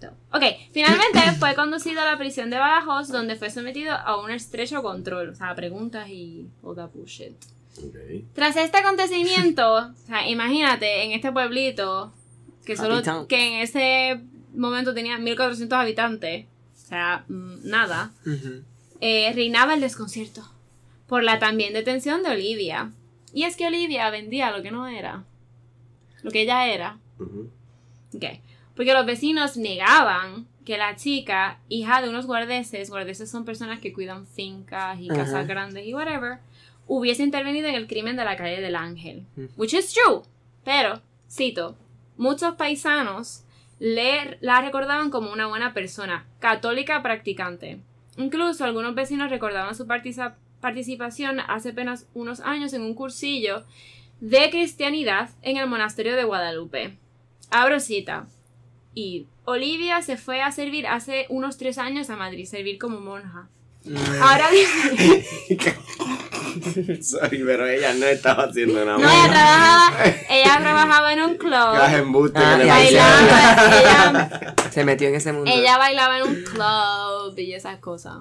[0.00, 0.10] No.
[0.32, 4.82] Ok, finalmente fue conducido a la prisión de Badajoz, donde fue sometido a un estrecho
[4.82, 5.30] control.
[5.30, 7.32] O sea, preguntas y all that bullshit.
[7.78, 7.96] Ok.
[8.34, 12.12] Tras este acontecimiento, o sea, imagínate en este pueblito
[12.64, 14.20] que solo que en ese
[14.54, 16.46] momento tenía 1400 habitantes,
[16.84, 18.12] o sea, mm, nada,
[19.00, 20.42] eh, reinaba el desconcierto
[21.06, 22.92] por la también detención de Olivia.
[23.32, 25.24] Y es que Olivia vendía lo que no era,
[26.22, 26.98] lo que ella era.
[27.18, 27.50] Ujú.
[28.14, 28.24] Ok.
[28.78, 33.92] Porque los vecinos negaban que la chica, hija de unos guardeses, guardeses son personas que
[33.92, 36.38] cuidan fincas y casas grandes y whatever,
[36.86, 39.26] hubiese intervenido en el crimen de la calle del Ángel.
[39.56, 40.22] Which is true.
[40.64, 41.76] Pero, cito,
[42.16, 43.42] muchos paisanos
[43.80, 47.80] le, la recordaban como una buena persona, católica practicante.
[48.16, 49.88] Incluso algunos vecinos recordaban su
[50.60, 53.64] participación hace apenas unos años en un cursillo
[54.20, 56.96] de cristianidad en el monasterio de Guadalupe.
[57.50, 58.28] Abro cita.
[58.94, 63.48] Y Olivia se fue a servir hace unos tres años a Madrid, servir como monja.
[63.84, 63.96] Mm.
[64.22, 65.24] Ahora dice,
[67.02, 68.98] Sorry, pero ella no estaba haciendo nada.
[68.98, 75.14] no, ella trabajaba, ella trabajaba en un club, embustes Ah, bailaba, ella, Se metió en
[75.14, 75.50] ese mundo.
[75.52, 78.18] ella bailaba en un club y esas cosas.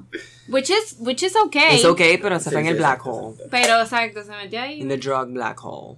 [0.47, 1.75] Which is, which is okay.
[1.77, 3.35] Es ok, pero se fue en Sí, el sí, black sí, hole.
[3.35, 3.47] sí, sí.
[3.51, 4.79] Pero exacto, se metió ahí.
[4.81, 5.97] In the drug black hole.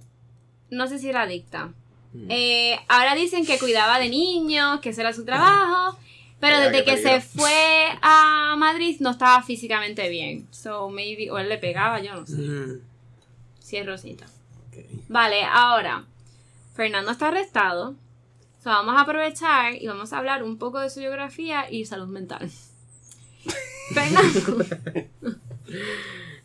[0.70, 1.72] no sé si era adicta.
[2.28, 5.96] Eh, ahora dicen que cuidaba de niños, que ese era su trabajo.
[6.40, 10.48] Pero Mira, desde que se fue a Madrid no estaba físicamente bien.
[10.50, 12.80] So maybe, o él le pegaba, yo no sé.
[13.60, 14.26] Si es Rosita.
[15.08, 16.04] Vale, ahora.
[16.74, 17.94] Fernando está arrestado.
[18.62, 22.08] So vamos a aprovechar y vamos a hablar un poco de su biografía y salud
[22.08, 22.50] mental.
[23.94, 24.64] Fernando.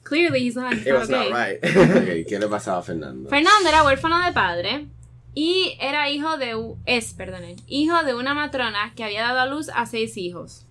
[0.03, 1.29] Clearly he's not, It was okay.
[1.29, 1.63] not right.
[1.63, 3.29] Ok, ¿qué le pasaba a Fernando?
[3.29, 4.87] Fernando era huérfano de padre
[5.35, 9.69] y era hijo de es, perdonen, hijo de una matrona que había dado a luz
[9.75, 10.65] a seis hijos.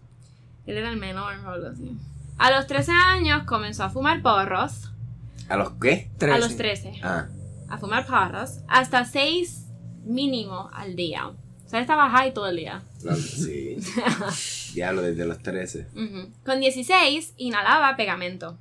[0.66, 1.96] Él era el menor o algo así.
[2.38, 4.90] A los 13 años comenzó a fumar porros.
[5.48, 6.11] ¿A los qué?
[6.22, 6.94] A los 13.
[7.03, 7.27] Ah,
[7.68, 8.59] A fumar porros.
[8.66, 9.66] Hasta 6
[10.05, 11.29] mínimo al día.
[11.29, 12.83] O sea, estaba high todo el día.
[13.05, 13.77] no, sí.
[14.74, 15.87] Diablo, desde los 13.
[15.94, 16.31] Ujú.
[16.44, 18.57] Con 16 inhalaba pegamento.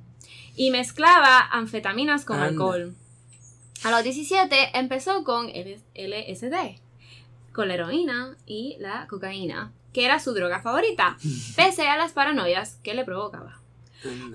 [0.56, 2.48] Y mezclaba anfetaminas con Anda.
[2.48, 2.94] alcohol.
[3.84, 6.80] A los 17 empezó con LSD,
[7.52, 11.18] con la heroína y la cocaína, que era su droga favorita,
[11.56, 13.60] pese a las paranoias que le provocaba.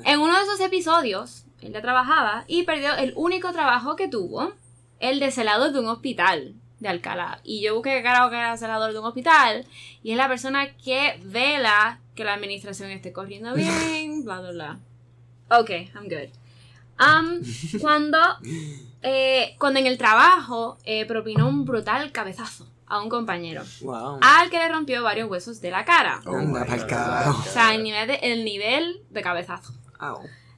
[0.06, 4.54] En uno de esos episodios, él ya trabajaba y perdió el único trabajo que tuvo,
[5.00, 7.42] el de celador de un hospital de Alcalá.
[7.44, 9.66] Y yo busqué qué carajo que era celador de un hospital,
[10.04, 14.80] y es la persona que vela que la administración esté corriendo bien, bla, bla, bla.
[15.50, 16.39] Ok, I'm good.
[17.00, 17.42] Um,
[17.82, 18.18] cuando,
[19.02, 24.20] eh, cuando en el trabajo eh, propinó un brutal cabezazo a un compañero, Wow.
[24.22, 26.22] al que le rompió varios huesos de la cara.
[26.26, 26.34] Oh.
[26.36, 29.74] O sea, el nivel de, el nivel de cabezazo.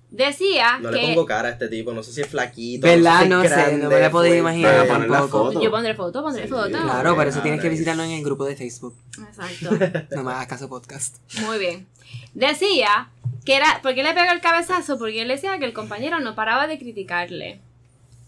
[0.09, 0.95] Decía No que...
[0.97, 2.85] le pongo cara a este tipo, no sé si es flaquito.
[2.85, 3.25] ¿Verdad?
[3.27, 4.37] No No sé, si es sé, no me la he grande, podido fuerte.
[4.39, 5.45] imaginar Para poner la tampoco.
[5.45, 5.61] foto.
[5.63, 6.69] Yo pondré foto, pondré Sí, foto.
[6.69, 8.93] Claro, por eso Ah, tienes que visitarlo en el grupo de Facebook.
[9.25, 9.69] Exacto.
[10.15, 11.15] No me hagas caso podcast.
[11.45, 11.87] Muy bien.
[12.33, 13.09] Decía
[13.45, 13.81] que era.
[13.81, 14.97] ¿Por qué le pegó el cabezazo?
[14.97, 17.61] Porque él decía que el compañero no paraba de criticarle.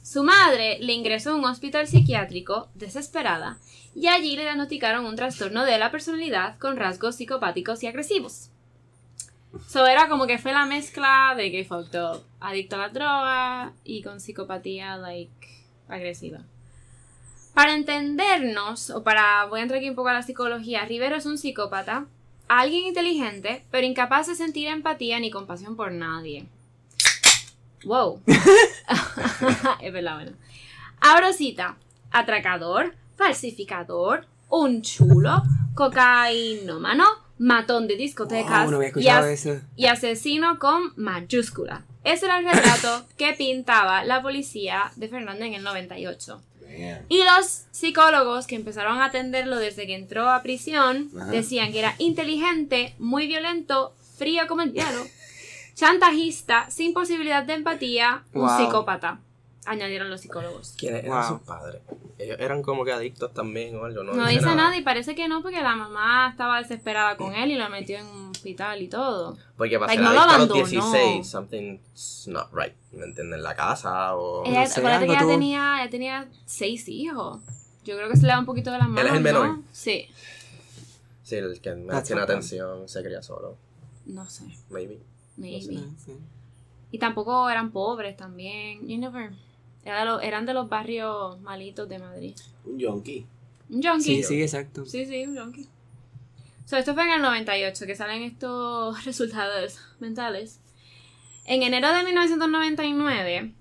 [0.03, 3.57] Su madre le ingresó a un hospital psiquiátrico desesperada
[3.95, 8.49] y allí le diagnosticaron un trastorno de la personalidad con rasgos psicopáticos y agresivos.
[9.67, 14.01] So era como que fue la mezcla de que up, adicto a la droga y
[14.01, 15.47] con psicopatía like
[15.87, 16.39] agresiva.
[17.53, 21.27] Para entendernos, o para, voy a entrar aquí un poco a la psicología, Rivero es
[21.27, 22.07] un psicópata,
[22.47, 26.45] alguien inteligente, pero incapaz de sentir empatía ni compasión por nadie.
[27.85, 28.21] Wow.
[29.81, 30.31] es verdad, bueno.
[31.01, 31.77] Abro cita.
[32.11, 35.41] Atracador, falsificador, un chulo,
[35.73, 37.05] cocainómano,
[37.39, 39.61] matón de discotecas Wow, no había y, escuchado as- eso.
[39.75, 41.83] y asesino con mayúscula.
[42.03, 46.41] Ese era el retrato que pintaba la policía de Fernando en el 98.
[47.09, 51.31] Y los psicólogos que empezaron a atenderlo desde que entró a prisión Ajá.
[51.31, 55.05] decían que era inteligente, muy violento, frío como el hielo,
[55.75, 59.19] chantajista, sin posibilidad de empatía, un psicópata,
[59.65, 60.73] añadieron los psicólogos.
[60.77, 61.37] ¿Quiénes eran Wow.
[61.37, 61.81] sus padres?
[62.17, 64.13] Ellos eran como que adictos también o algo, ¿no?
[64.13, 67.55] No dice nada y parece que no porque la mamá estaba desesperada con él y
[67.55, 69.37] lo metió en un hospital y todo.
[69.57, 70.91] Porque para Like, ser no lo adicto a los abandonó.
[70.93, 72.73] 16, something's not right.
[72.91, 73.39] ¿Me entienden?
[73.39, 74.45] En la casa o...
[74.45, 77.41] Ella, sé, acuérdate que ella tenía, ella tenía seis hijos.
[77.83, 79.11] Yo creo que se le da un poquito de las manos.
[79.11, 79.47] es el menor?
[79.47, 79.63] ¿no?
[79.71, 80.07] Sí,
[81.23, 83.55] Sí, el que más tiene atención se cría solo.
[84.05, 84.99] no sé, Maybe.
[85.37, 85.79] maybe.
[86.05, 86.17] Sí.
[86.91, 88.87] Y tampoco eran pobres también.
[88.87, 89.31] You never.
[89.85, 92.35] Era de los- eran de los barrios malitos de Madrid.
[92.65, 93.25] Un yonki.
[93.69, 94.03] Un junkie.
[94.17, 94.85] Sí, sí, exacto.
[94.85, 95.67] Sí, sí, un junkie.
[96.65, 100.59] So, esto fue en el 98 que salen estos resultados mentales.
[101.45, 103.53] En enero de 1999,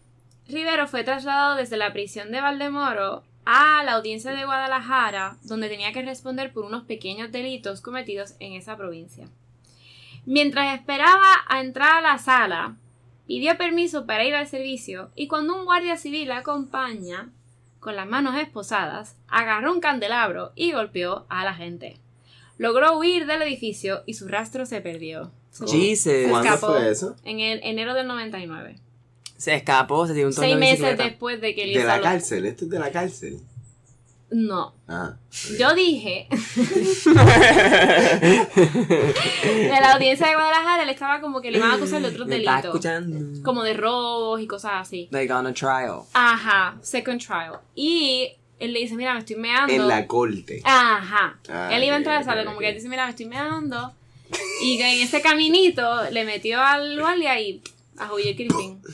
[0.48, 5.92] Rivero fue trasladado desde la prisión de Valdemoro a la audiencia de Guadalajara, donde tenía
[5.92, 9.28] que responder por unos pequeños delitos cometidos en esa provincia.
[10.26, 12.76] Mientras esperaba a entrar a la sala,
[13.26, 17.30] pidió permiso para ir al servicio y cuando un guardia civil la acompaña,
[17.80, 21.96] con las manos esposadas, agarró un candelabro y golpeó a la gente.
[22.58, 25.32] Logró huir del edificio y su rastro se perdió.
[25.50, 26.30] Se- Jesus.
[26.30, 26.74] ¿Cuándo escapó.
[26.74, 27.16] fue eso?
[27.24, 28.76] En el enero del 99.
[29.36, 31.04] Se escapó, se tiró un Seis de meses bicicleta.
[31.04, 32.46] después de que él De hizo la lo- cárcel.
[32.46, 33.38] Esto es de la cárcel.
[34.32, 34.74] No.
[34.88, 35.16] Ah.
[35.58, 36.26] Yo dije.
[36.30, 36.36] de
[39.68, 42.38] la audiencia de Guadalajara, él estaba como que le iban a acusar de otros Me
[42.38, 42.74] está delitos.
[42.74, 43.42] escuchando.
[43.42, 45.08] Como de robos y cosas así.
[45.10, 46.04] Like on a trial.
[46.14, 47.58] Ajá, second trial.
[47.74, 49.72] Y él le dice, mira, me estoy meando.
[49.72, 50.62] En la corte.
[50.64, 51.38] Ajá.
[51.50, 53.92] Ah, él iba a entrar a sala, como que él dice, mira, me estoy meando.
[54.62, 57.60] Y que en ese caminito le metió al guardia y
[57.98, 58.80] a el crispín.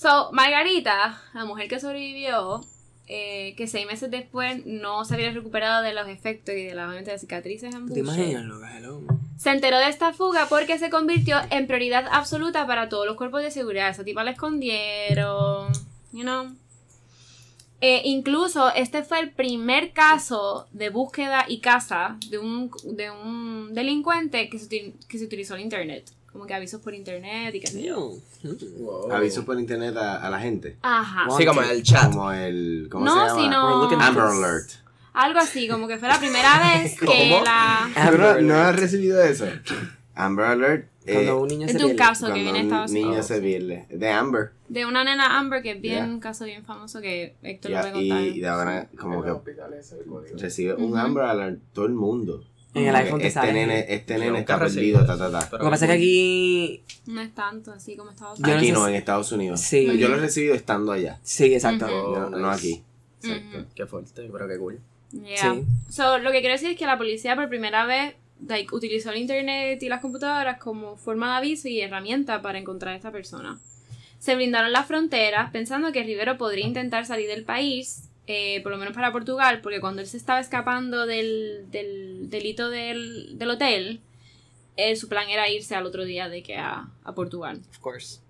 [0.00, 2.64] So, Margarita, la mujer que sobrevivió,
[3.12, 7.10] eh, que seis meses después no se había recuperado de los efectos y de obviamente,
[7.10, 8.44] de cicatrices en ¿Te imaginas,
[9.36, 13.42] se enteró de esta fuga porque se convirtió en prioridad absoluta para todos los cuerpos
[13.42, 13.88] de seguridad.
[13.88, 15.72] Esa tipa la escondieron,
[16.12, 16.54] you know.
[17.80, 23.74] Eh, incluso este fue el primer caso de búsqueda y caza de un, de un
[23.74, 26.12] delincuente que se, que se utilizó en internet.
[26.32, 28.12] Como que avisos por internet y qué sé yo.
[28.78, 29.12] Wow.
[29.12, 30.76] Aviso por internet a, a la gente.
[30.82, 31.26] Ajá.
[31.36, 32.12] Sí, como el chat.
[32.12, 32.88] Como el.
[32.90, 33.42] ¿Cómo No, se llama?
[33.42, 34.70] sino- We're looking Amber Alert.
[35.12, 37.44] Algo así, como que fue la primera vez que ¿Cómo?
[37.44, 37.90] la...
[38.12, 39.44] ¿Tú no, no has recibido eso?
[40.14, 40.88] Amber Alert.
[41.04, 43.26] eh, Cuando un niño Es se de un caso que viene a Estados niño Unidos.
[43.26, 43.86] se pierde.
[43.90, 44.52] De Amber.
[44.68, 47.90] De una nena Amber que es bien un caso bien famoso que Héctor Ya, lo
[47.90, 48.22] puede contar.
[48.22, 49.32] y, y de ahora, como que
[50.38, 52.44] recibe un Amber Alert todo el mundo.
[52.72, 53.52] En el iPhone te este sale.
[53.52, 55.58] nene, este nene está perdido, ta, ta, ta.
[55.58, 56.84] Lo que pasa es que aquí.
[57.06, 59.60] No es tanto así como Estados no Aquí no, en Estados Unidos.
[59.60, 59.98] Sí.
[59.98, 61.18] Yo lo he recibido estando allá.
[61.22, 61.86] Sí, exacto.
[61.86, 62.82] No, no aquí.
[63.24, 63.66] Ujú.
[63.74, 64.80] Qué fuerte, pero qué cool.
[65.12, 65.54] Yeah.
[65.54, 65.64] Sí.
[65.90, 68.14] So, lo que quiero decir es que la policía por primera vez
[68.46, 72.94] like, utilizó el internet y las computadoras como forma de aviso y herramienta para encontrar
[72.94, 73.58] a esta persona.
[74.18, 78.78] Se blindaron las fronteras pensando que Rivero podría intentar salir del país, eh, por lo
[78.78, 84.00] menos para Portugal, porque cuando él se estaba escapando del, del delito del, del hotel,
[84.76, 87.60] eh, su plan era irse al otro día de que a, a Portugal.
[87.70, 88.20] Of course.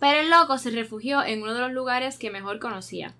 [0.00, 3.12] Pero el loco se refugió en uno de los lugares que mejor conocía.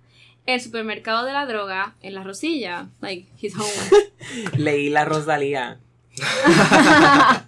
[0.46, 3.68] El supermercado de la droga en la Rosilla, like his home.
[4.56, 5.78] Leí la Rosalía.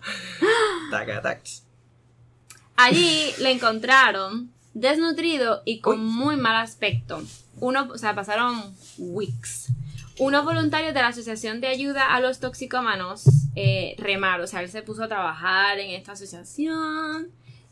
[2.77, 7.23] Allí le encontraron desnutrido y con muy mal aspecto.
[7.61, 9.73] Uno, o sea, pasaron weeks.
[10.19, 14.69] Unos voluntarios de la Asociación de Ayuda a los Toxicómanos eh, remaron, o sea, él
[14.69, 17.29] se puso a trabajar en esta asociación.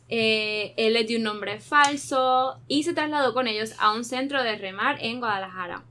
[0.09, 4.43] eh, él les dio un nombre falso y se trasladó con ellos a un centro
[4.45, 5.83] de remar en Guadalajara.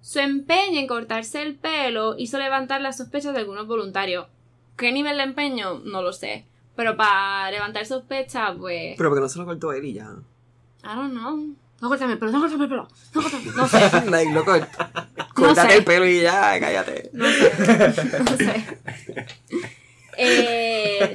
[0.00, 4.26] Su empeño en cortarse el pelo hizo levantar las sospechas de algunos voluntarios.
[4.76, 5.80] ¿Qué nivel de empeño?
[5.84, 6.46] No lo sé.
[6.74, 8.94] Pero para levantar sospechas, pues.
[8.96, 10.16] Pero porque no se lo cortó él y ya.
[10.84, 11.36] I don't know.
[11.80, 12.88] No cortame el pelo, no cortame el pelo.
[13.14, 13.44] No cortame.
[13.56, 13.80] No sé.
[14.10, 14.52] like, loco,
[15.34, 15.78] córtate sé.
[15.78, 17.10] el pelo y ya, cállate.
[17.12, 17.52] No sé.
[18.30, 18.78] No sé.
[20.18, 21.14] Eh,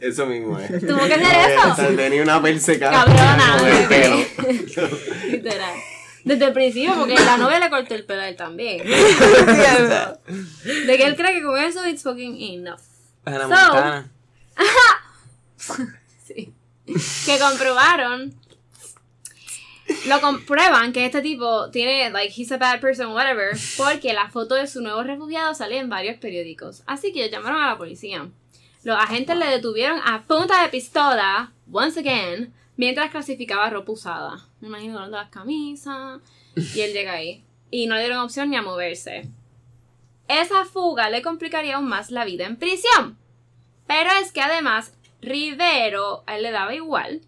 [0.00, 0.86] Eso mismo es.
[0.86, 1.96] Tuvo que hacer eso.
[1.96, 3.04] Tenía una persecada.
[3.04, 3.56] Cabrona.
[3.58, 4.16] con el pelo.
[5.30, 5.74] Literal.
[6.24, 8.86] Desde el principio, porque la novia le cortó el pelo a él también.
[8.86, 12.80] De que él cree que con eso it's fucking enough.
[13.24, 14.10] Hannah So- Montana.
[16.26, 16.52] Sí.
[17.26, 18.34] Que comprobaron.
[20.06, 24.54] Lo comprueban que este tipo tiene, like, he's a bad person, whatever, porque la foto
[24.54, 26.82] de su nuevo refugiado sale en varios periódicos.
[26.86, 28.28] Así que llamaron a la policía.
[28.84, 34.46] Los agentes le detuvieron a punta de pistola, once again, mientras clasificaba ropa usada.
[34.60, 36.20] Me imagino hablando las camisas.
[36.74, 37.44] Y él llega ahí.
[37.70, 39.28] Y no le dieron opción ni a moverse.
[40.28, 43.18] Esa fuga le complicaría aún más la vida en prisión.
[43.86, 47.20] Pero es que además, Rivero a él le daba igual.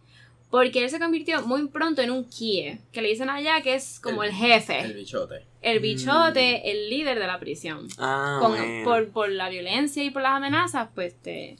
[0.50, 4.00] Porque él se convirtió muy pronto en un kie, que le dicen allá que es
[4.00, 5.46] como el, El- jefe, El el, bichote.
[5.80, 7.86] bichote, el líder de la prisión.
[7.98, 11.56] Ah, Con- por, por la violencia y por las amenazas, pues te...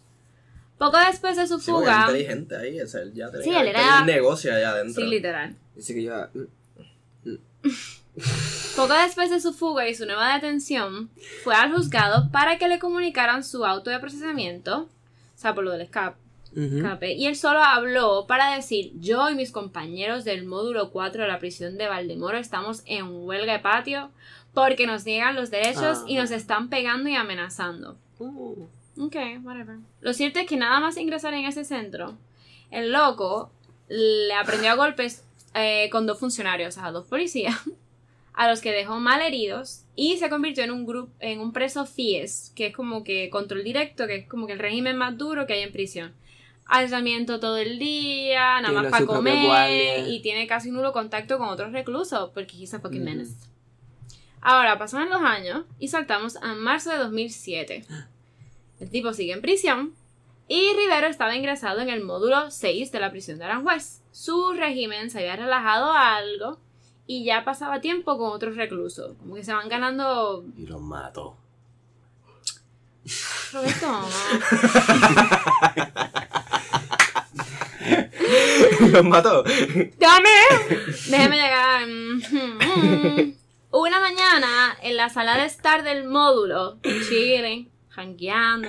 [0.76, 2.00] Poco después de su Sí, fuga...
[2.08, 5.04] inteligente ahí, es él ya tenía, Sí, él era- tenía un negocio allá adentro.
[5.04, 5.54] Sí, literal.
[5.76, 6.14] Dice que yo...
[8.76, 11.10] Poco después de su fuga y su nueva detención,
[11.44, 14.88] fue al juzgado para que le comunicaran su auto de procesamiento,
[15.40, 16.18] o sea, por lo del escape,
[17.14, 21.38] y él solo habló para decir, yo y mis compañeros del módulo 4 de la
[21.38, 24.10] prisión de Valdemoro estamos en huelga de patio
[24.52, 26.20] porque nos niegan los derechos y Ah.
[26.22, 27.96] nos están pegando y amenazando.
[28.18, 28.66] Uh.
[28.98, 29.78] Ok, whatever.
[30.02, 32.18] Lo cierto es que nada más ingresar en ese centro,
[32.70, 33.50] el loco
[33.88, 35.24] le aprendió a golpes
[35.54, 37.56] eh, con dos funcionarios, o sea, dos policías,
[38.40, 41.84] a los que dejó mal heridos y se convirtió en un grupo, en un preso
[41.84, 45.46] FIES, que es como que control directo, que es como que el régimen más duro
[45.46, 46.14] que hay en prisión.
[46.64, 51.50] Aislamiento todo el día, nada Tiene más para comer y tiene casi nulo contacto con
[51.50, 53.10] otros reclusos porque he's a fucking Ujú.
[53.10, 53.34] menace.
[54.40, 57.84] Ahora, pasaron los años y saltamos a marzo de 2007.
[58.80, 59.92] El tipo sigue en prisión
[60.48, 64.00] y Rivero estaba ingresado en el módulo 6 de la prisión de Aranjuez.
[64.12, 66.58] Su régimen se había relajado algo
[67.10, 69.16] y ya pasaba tiempo con otros reclusos.
[69.18, 70.44] Como que se van ganando...
[70.56, 71.36] Y los mató.
[73.52, 74.08] Roberto,
[78.92, 79.42] Los mató.
[79.42, 80.28] ¡Dame!
[81.08, 81.84] Déjeme llegar.
[81.88, 83.34] Mhm.
[83.72, 88.68] Una mañana, en la sala de estar del módulo, chilling, jangueando,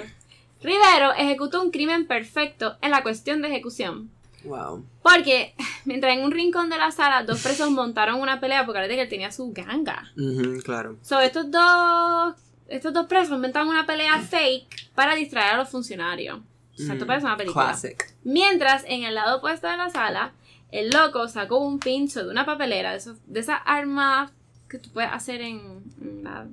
[0.64, 4.10] Rivero ejecutó un crimen perfecto en la cuestión de ejecución.
[4.44, 4.84] Wow.
[5.04, 5.54] Porque,
[5.86, 9.02] mientras en un rincón de la sala, dos presos montaron una pelea porque parece que
[9.04, 10.12] él tenía su ganga.
[10.18, 10.98] Ujú, claro.
[11.02, 12.36] So, estos dos,
[12.68, 16.40] estos dos presos inventaron una pelea fake para distraer a los funcionarios.
[16.40, 17.66] O sea, esto Mm, parece una película.
[17.66, 18.16] Classic.
[18.24, 20.32] Mientras, en el lado opuesto de la sala,
[20.72, 24.32] el loco sacó un pincho de una papelera, de, esos- de esas armas
[24.70, 26.48] que tú puedes hacer en, en la,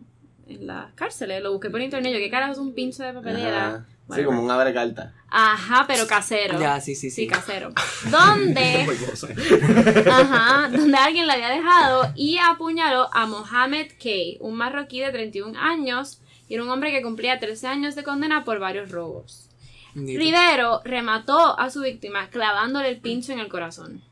[0.49, 1.41] en las cárceles.
[1.43, 2.13] Lo busqué por internet.
[2.13, 3.87] Yo, ¿qué carajo es un pincho de papelera?
[4.15, 5.13] Sí, como un abre carta.
[5.31, 6.59] Ajá, pero casero.
[6.59, 7.27] Ya, sí, sí, Sí, sí.
[7.29, 7.73] casero.
[8.11, 8.87] Donde,
[10.11, 15.59] ajá, donde alguien la había dejado y apuñaló a Mohamed Kay, un marroquí de 31
[15.59, 19.51] años y era un hombre que cumplía 13 años de condena por varios robos.
[19.95, 24.03] Rivero remató a su víctima clavándole el pincho en el corazón.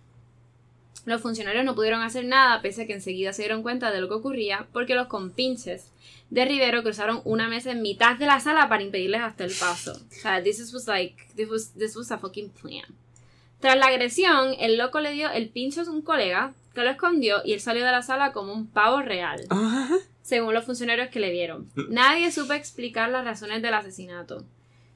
[1.05, 4.09] Los funcionarios no pudieron hacer nada pese a que enseguida se dieron cuenta de lo
[4.09, 5.87] que ocurría porque los compinches
[6.31, 9.93] de Rivero cruzaron una mesa en mitad de la sala para impedirles hasta el paso.
[9.93, 12.85] O sea, this is- was like, this was, this was a fucking plan.
[13.61, 17.39] Tras la agresión, el loco le dio el pincho a un colega que lo escondió
[17.45, 19.47] y él salió de la sala como un pavo real
[20.23, 21.71] según los funcionarios que le vieron.
[21.89, 24.45] Nadie supo explicar las razones del asesinato.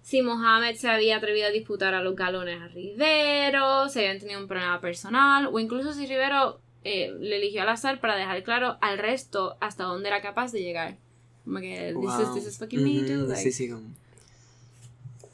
[0.02, 4.40] Si Mohamed se había atrevido a disputar a los galones a Rivero, si habían tenido
[4.40, 8.76] un problema personal, o incluso si Rivero eh, le eligió al azar para dejar claro
[8.80, 10.96] al resto hasta dónde era capaz de llegar.
[11.44, 12.34] Como que, this, is, wow.
[12.34, 13.42] this is fucking me, dude, like.
[13.42, 13.86] Sí, sí, como.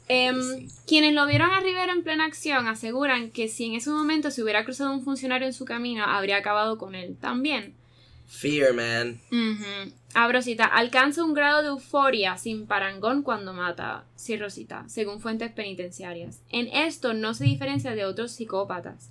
[0.09, 4.31] Em, Quienes lo vieron a Rivero en plena acción aseguran que si en ese momento
[4.31, 7.73] se hubiera cruzado un funcionario en su camino, habría acabado con él también.
[8.27, 9.19] Fear, man.
[9.31, 9.93] Ujú.
[10.13, 14.05] Ah, Rosita, alcanza un grado de euforia sin parangón cuando mata.
[14.15, 16.39] Sí, Rosita, según fuentes penitenciarias.
[16.49, 19.09] En esto no se diferencia de otros psicópatas.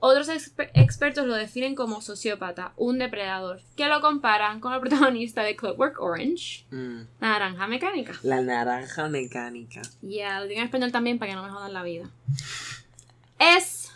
[0.00, 5.42] Otros exper- expertos lo definen como sociópata, un depredador, que lo comparan con el protagonista
[5.42, 7.00] de Clockwork Orange, Mm.
[7.20, 8.12] la naranja mecánica.
[8.22, 9.82] La naranja mecánica.
[10.02, 12.08] Ya, lo digo en español también para que no me jodan la vida.
[13.38, 13.92] Es.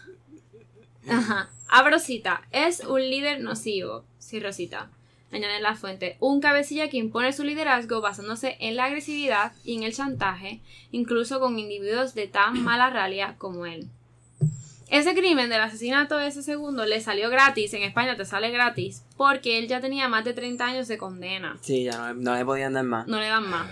[1.08, 1.50] Ajá.
[1.68, 2.42] A Rosita.
[2.50, 4.04] Es un líder nocivo.
[4.18, 4.90] Sí, Rosita.
[5.32, 6.16] Añade la fuente.
[6.20, 11.40] Un cabecilla que impone su liderazgo basándose en la agresividad y en el chantaje, incluso
[11.40, 13.88] con individuos de tan mala ralia como él.
[14.92, 19.02] Ese crimen del asesinato de ese segundo le salió gratis, en España te sale gratis,
[19.16, 21.56] porque él ya tenía más de 30 años de condena.
[21.62, 23.06] Sí, ya no, no le podían dar más.
[23.08, 23.68] No le dan más.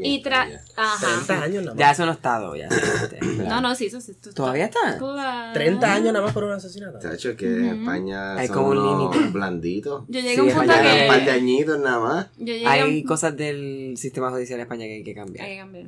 [0.00, 0.48] Y tra...
[0.48, 0.62] ya.
[0.76, 1.06] Ajá.
[1.26, 1.78] 30 años nada más.
[1.78, 2.68] Ya eso no está todo, ya.
[3.46, 4.14] No, no, sí, eso sí.
[4.34, 4.96] ¿Todavía está?
[4.98, 5.52] Claro.
[5.52, 6.98] 30 años nada más por un asesinato.
[7.00, 9.30] Chacho, que en España Hay como un límite.
[9.30, 10.04] blanditos.
[10.08, 10.72] Yo llegué Sí, a un punto.
[10.72, 11.30] Ya un par de que.
[11.30, 12.26] añitos nada más.
[12.66, 15.46] Hay un- cosas del sistema judicial de España que hay que hay cambiar.
[15.46, 15.86] que cambiar.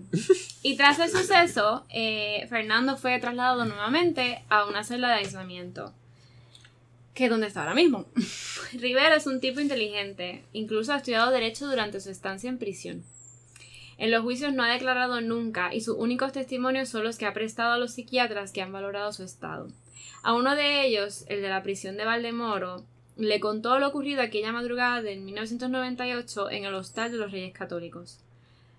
[0.62, 5.92] Y tras el suceso, eh, Fernando fue trasladado nuevamente a una celda de aislamiento.
[7.14, 8.05] Que es donde está ahora mismo.
[8.74, 10.44] Rivera es un tipo inteligente.
[10.53, 13.03] Incluso ha estudiado Derecho durante su estancia en prisión.
[13.99, 17.32] En los juicios no ha declarado nunca y sus únicos testimonios son los que ha
[17.32, 19.68] prestado a los psiquiatras que han valorado su estado.
[20.22, 22.84] A uno de ellos, el de la prisión de Valdemoro,
[23.16, 28.18] le contó lo ocurrido aquella madrugada de 1998 en el hostal de los Reyes Católicos.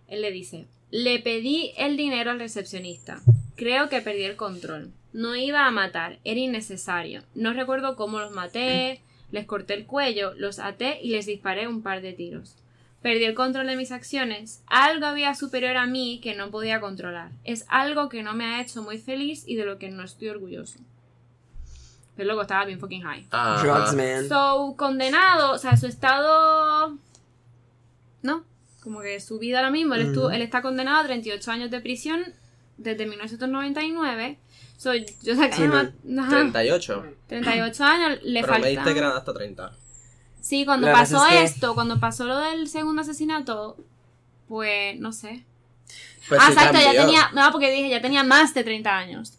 [0.08, 3.20] Él le dice, le pedí el dinero al recepcionista.
[3.56, 4.92] Creo que perdí el control.
[5.14, 7.24] No iba a matar, era innecesario.
[7.34, 9.02] No recuerdo cómo los maté,
[9.32, 12.56] les corté el cuello, los até y les disparé un par de tiros.
[13.02, 14.64] Perdí el control de mis acciones.
[14.68, 17.32] Algo había superior a mí que no podía controlar.
[17.44, 20.30] Es algo que no me ha hecho muy feliz y de lo que no estoy
[20.30, 20.80] orgulloso.
[22.16, 23.28] Pero luego estaba bien fucking high.
[23.30, 23.64] Ajá.
[23.64, 24.28] Drugs, man.
[24.28, 26.98] So, condenado, o sea, su estado.
[28.24, 28.44] No,
[28.82, 31.80] como que su vida ahora mismo, él, estuvo- él está condenado a 38 años de
[31.80, 32.24] prisión
[32.78, 34.40] desde 1999.
[34.78, 35.90] So, yo saqué Sí, más-
[36.20, 37.06] ajá, 38.
[37.28, 38.68] 38 años, le Pero me falta.
[38.70, 39.72] dijiste que eran hasta 30.
[40.48, 43.76] Sí, cuando pasó es que- esto, cuando pasó lo del segundo asesinato,
[44.48, 45.44] pues no sé.
[46.30, 47.30] Pues ah, exacto, ya tenía.
[47.34, 49.34] No, porque dije, ya tenía más de 30 años.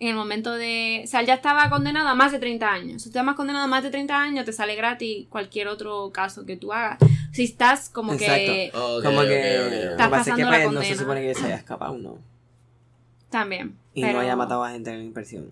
[0.00, 1.02] En el momento de.
[1.04, 3.02] O sea, ya estaba condenado a más de 30 años.
[3.02, 6.44] Si tú estás condenado a más de 30 años, te sale gratis cualquier otro caso
[6.44, 6.98] que tú hagas.
[7.32, 8.26] Si estás como que.
[8.26, 9.02] Exacto.
[9.04, 9.28] Como que.
[9.28, 9.64] ok, ok.
[9.64, 10.96] Lo que Estás pasa es que pasando la pues, no se condena.
[11.00, 12.18] supone que se haya escapado, ¿no?
[13.30, 13.76] También.
[13.94, 15.48] Y pero- no haya matado a gente en impresión.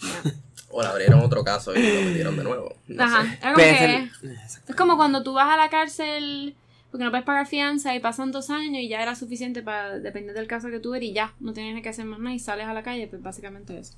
[0.00, 0.32] ya.
[0.78, 2.76] O le abrieron otro caso y lo metieron de nuevo.
[2.86, 3.22] No Ajá.
[3.24, 3.38] sé.
[3.42, 4.72] Como que- es el- Exacto.
[4.72, 6.54] Es como cuando tú vas a la cárcel
[6.90, 10.34] porque no puedes pagar fianza y pasan dos años y ya era suficiente para depender
[10.36, 12.66] del caso que tú eres y ya, no tienes que hacer más nada y sales
[12.66, 13.94] a la calle, pues básicamente eso.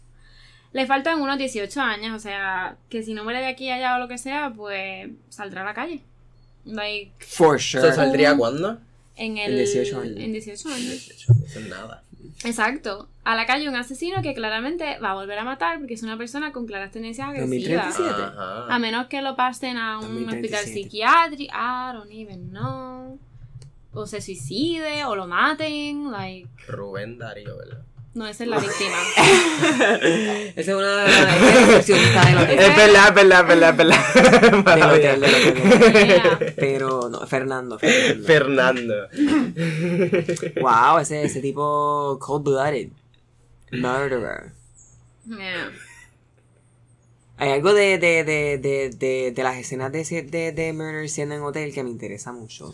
[0.72, 3.96] Le faltan unos 18 años, o sea, que si no muere de aquí a allá
[3.96, 6.00] o lo que sea, pues saldrá a la calle.
[6.64, 7.92] Like, For ¿Eso sure.
[7.92, 8.78] saldría cuándo?
[9.16, 9.50] en el...
[9.52, 10.16] En 18 años.
[10.16, 10.80] En 18 años.
[10.88, 12.02] 18, no es nada.
[12.44, 13.08] Exacto.
[13.24, 16.16] A la calle un asesino que claramente va a volver a matar porque es una
[16.16, 17.96] persona con claras tendencias agresivas.
[17.96, 18.32] 2037.
[18.68, 20.56] A menos que lo pasen a un 2037.
[20.56, 21.52] hospital psiquiátrico.
[21.54, 23.18] I don't even know.
[23.92, 26.10] O se suicide, o lo maten.
[26.10, 27.82] Like, Rubén Darío, ¿verdad?
[28.14, 28.96] No, esa es la víctima.
[30.56, 32.58] Esa es una de las recepcionistas del hotel.
[32.58, 34.40] Es verdad, es verdad, es verdad, es verdad.
[34.50, 35.28] Del Mala hotel, mía.
[35.28, 36.06] del hotel.
[36.06, 36.54] Yeah.
[36.56, 37.78] Pero no, Fernando.
[38.26, 38.26] Fernando.
[38.26, 38.94] Fernando.
[40.61, 42.88] wow, ese, ese tipo cold blooded.
[43.72, 44.52] Murderer.
[45.28, 45.70] Yeah.
[47.36, 51.34] Hay algo de, de, de, de, de, de las escenas de, de, de Murder siendo
[51.36, 52.72] en hotel que me interesa mucho.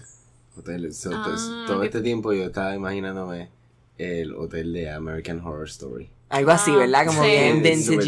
[0.59, 1.25] Hotel, so- Ah,
[1.67, 3.51] to- todo este tiempo yo estaba imaginándome
[3.99, 6.11] el hotel de American Horror Story.
[6.29, 7.07] Algo así, Ah, ¿verdad?
[7.07, 7.29] Como sí.
[7.29, 7.63] bien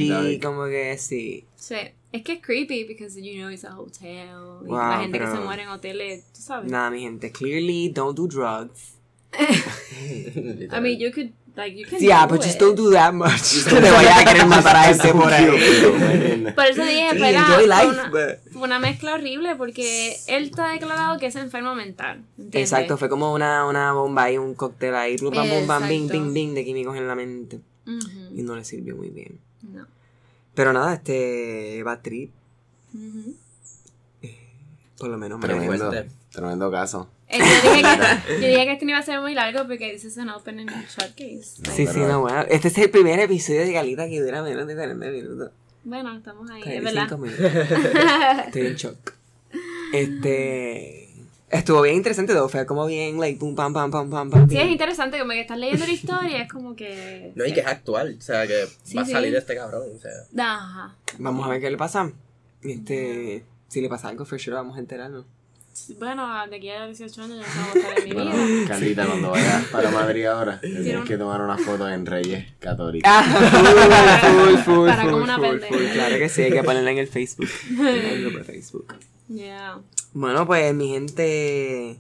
[0.09, 0.43] dark.
[0.43, 1.45] como que sí.
[1.57, 1.76] Sí.
[2.11, 4.62] Es que es creepy because you know it's a hotel.
[4.64, 6.70] Y Wow, la gente que se muere en hoteles, tú sabes.
[6.70, 7.30] Nada, mi gente.
[7.30, 8.95] Clearly, don't do drugs.
[9.39, 12.61] I mean, you could, like, you can Yeah, do but just it.
[12.61, 13.65] don't do that much.
[13.69, 15.47] Que te vayas a querer matar a gente por ahí.
[16.55, 20.17] Por eso dije, Sí, espera, enjoy fue life, una, but- fue una mezcla horrible porque
[20.29, 22.23] él está declarado que es enfermo mental.
[22.39, 22.73] ¿entiendes?
[22.73, 25.33] Exacto, fue como una, una bomba y un cóctel ahí, pum,
[25.67, 27.61] pam, bing, bing, bing, de químicos en la mente.
[27.87, 28.35] Ujú.
[28.37, 29.39] Y no le sirvió muy bien.
[29.63, 29.87] No.
[30.55, 32.31] Pero nada, este Bad Trip,
[32.95, 33.35] Ujú.
[34.99, 35.47] por lo menos me.
[35.47, 35.93] Tremendo,
[36.33, 37.09] tremendo caso.
[37.31, 39.93] Eh, yo, dije que, yo dije que este no iba a ser muy largo porque
[39.93, 41.61] this is an open and short case.
[41.74, 42.41] Sí, sí, no, bueno.
[42.49, 45.51] Este es el primer episodio de Galita que dura menos de 40 minutos.
[45.85, 47.18] Bueno, estamos ahí, es 45 verdad.
[47.18, 48.47] minutos.
[48.47, 49.12] Estoy en shock.
[49.93, 51.05] Este.
[51.51, 52.49] Estuvo bien interesante, todo.
[52.51, 54.49] Fue como bien, like, pum, pam, pam, pam, pam, pam.
[54.51, 57.33] Sí, es interesante, como que estás leyendo la historia, es como que...
[57.35, 58.16] No, y que es actual.
[58.18, 59.12] O sea, que Sí, va a sí.
[59.12, 59.85] salir este cabrón.
[59.97, 60.11] O sea,
[60.45, 60.95] Ajá.
[61.18, 62.12] Vamos a ver qué le pasa.
[62.62, 63.45] Este.
[63.68, 65.24] Si le pasa algo, for sure vamos a enterarnos.
[65.99, 68.11] Bueno, de aquí a 18 años ya no voy a estar en mi
[68.61, 68.68] vida.
[68.68, 73.11] Carlita, cuando vayas para Madrid ahora, tienes que tomar una foto en Reyes Católicos.
[73.11, 73.22] Ah,
[74.22, 75.74] full, full, full, Para full, como una full, pendeja.
[75.74, 75.87] full.
[75.93, 77.49] Claro que sí, hay que ponerla en el Facebook.
[77.70, 78.95] En el grupo de Facebook.
[79.29, 79.79] Yeah.
[80.12, 81.99] Bueno, pues mi gente.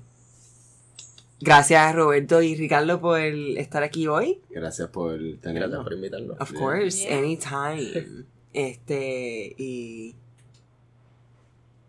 [1.40, 4.40] Gracias Roberto y Ricardo por estar aquí hoy.
[4.50, 5.84] Gracias por Gracias tenerlo.
[5.84, 6.36] por invitarnos.
[6.40, 7.18] Of course, Yeah.
[7.18, 8.24] anytime.
[8.52, 10.14] Este, y.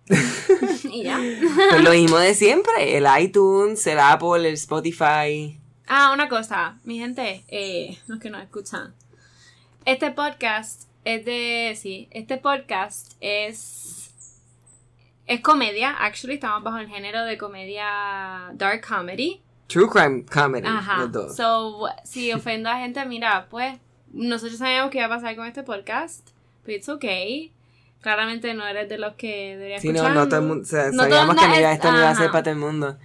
[0.91, 1.19] Y ya.
[1.69, 5.59] Pues lo mismo de siempre: el iTunes, el Apple, el Spotify.
[5.87, 8.93] Ah, una cosa, mi gente, eh, los que nos escuchan.
[9.85, 11.77] Este podcast es de.
[11.79, 14.13] Sí, este podcast es.
[15.25, 19.41] Es comedia, actually, estamos bajo el género de comedia dark comedy.
[19.67, 20.67] True Crime Comedy.
[20.67, 21.01] Ajá.
[21.01, 21.35] los dos.
[21.35, 23.77] So, si ofendo a gente, mira, pues,
[24.11, 26.29] nosotros sabíamos qué iba a pasar con este podcast,
[26.63, 27.53] pero it's okay.
[28.01, 30.15] Claramente no eres de los que deberías Sí, no, escuchar.
[30.15, 30.63] no todo el mundo.
[30.63, 32.97] o sea, No sabíamos que no esto no iba a ser para todo el mundo.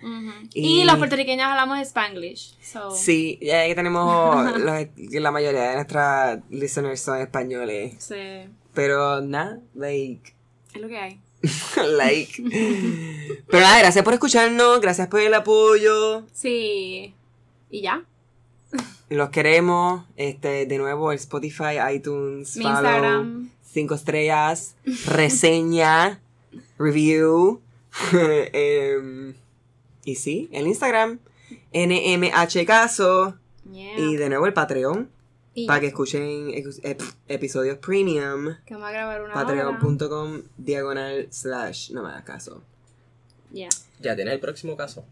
[0.52, 0.84] Y- Y...
[0.84, 2.56] los puertorriqueños hablamos Spanglish.
[2.62, 4.58] So, Sí, ya que tenemos.
[4.58, 7.94] los- la mayoría de nuestras listeners son españoles.
[7.98, 8.14] sí,
[8.72, 10.32] Pero nada, like.
[10.74, 11.20] es lo que hay.
[11.96, 12.42] like.
[13.50, 16.24] Pero nada, gracias por escucharnos, gracias por el apoyo.
[16.32, 17.14] Sí.
[17.70, 18.02] Y ya.
[19.08, 20.04] Los queremos.
[20.16, 23.50] Este, de nuevo, el Spotify, iTunes, Mi follow, Instagram.
[23.74, 24.74] Cinco estrellas,
[25.06, 26.20] reseña,
[26.78, 27.60] review.
[28.12, 29.34] Em,
[30.04, 31.18] y sí, el Instagram,
[31.72, 33.36] NMH Caso.
[33.70, 33.98] Yeah.
[33.98, 35.10] Y de nuevo el Patreon.
[35.56, 38.56] Y Para que escuchen ep- episodios premium.
[38.66, 39.32] Que vamos a grabar una.
[39.34, 41.90] Patreon.com diagonal slash.
[41.92, 42.62] No me hagas caso.
[43.52, 43.68] Yeah.
[44.00, 45.04] Ya tienes el próximo caso.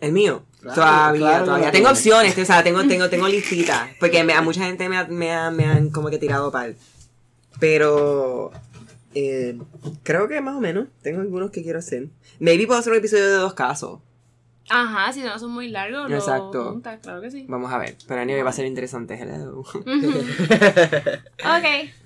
[0.00, 0.42] El mío.
[0.60, 1.70] Claro, todavía, claro todavía.
[1.70, 1.98] Tengo tiene.
[1.98, 3.90] opciones, o sea, tengo, tengo, tengo listita.
[4.00, 6.74] Porque me- a mucha gente me, ha- me, ha- me han como que tirado pal.
[7.60, 8.50] Pero
[9.14, 9.58] eh,
[10.02, 10.88] creo que más o menos.
[11.02, 12.08] Tengo algunos que quiero hacer.
[12.40, 14.00] Maybe puedo hacer un episodio de dos casos.
[14.70, 16.70] Ajá, si no son muy largos, lo Exacto.
[16.70, 17.44] juntas, claro que sí.
[17.48, 17.96] Vamos a ver.
[18.08, 19.14] Pero anyway va a ser interesante.
[19.20, 19.60] Hello.
[19.60, 19.76] ok,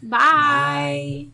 [0.03, 1.31] bye.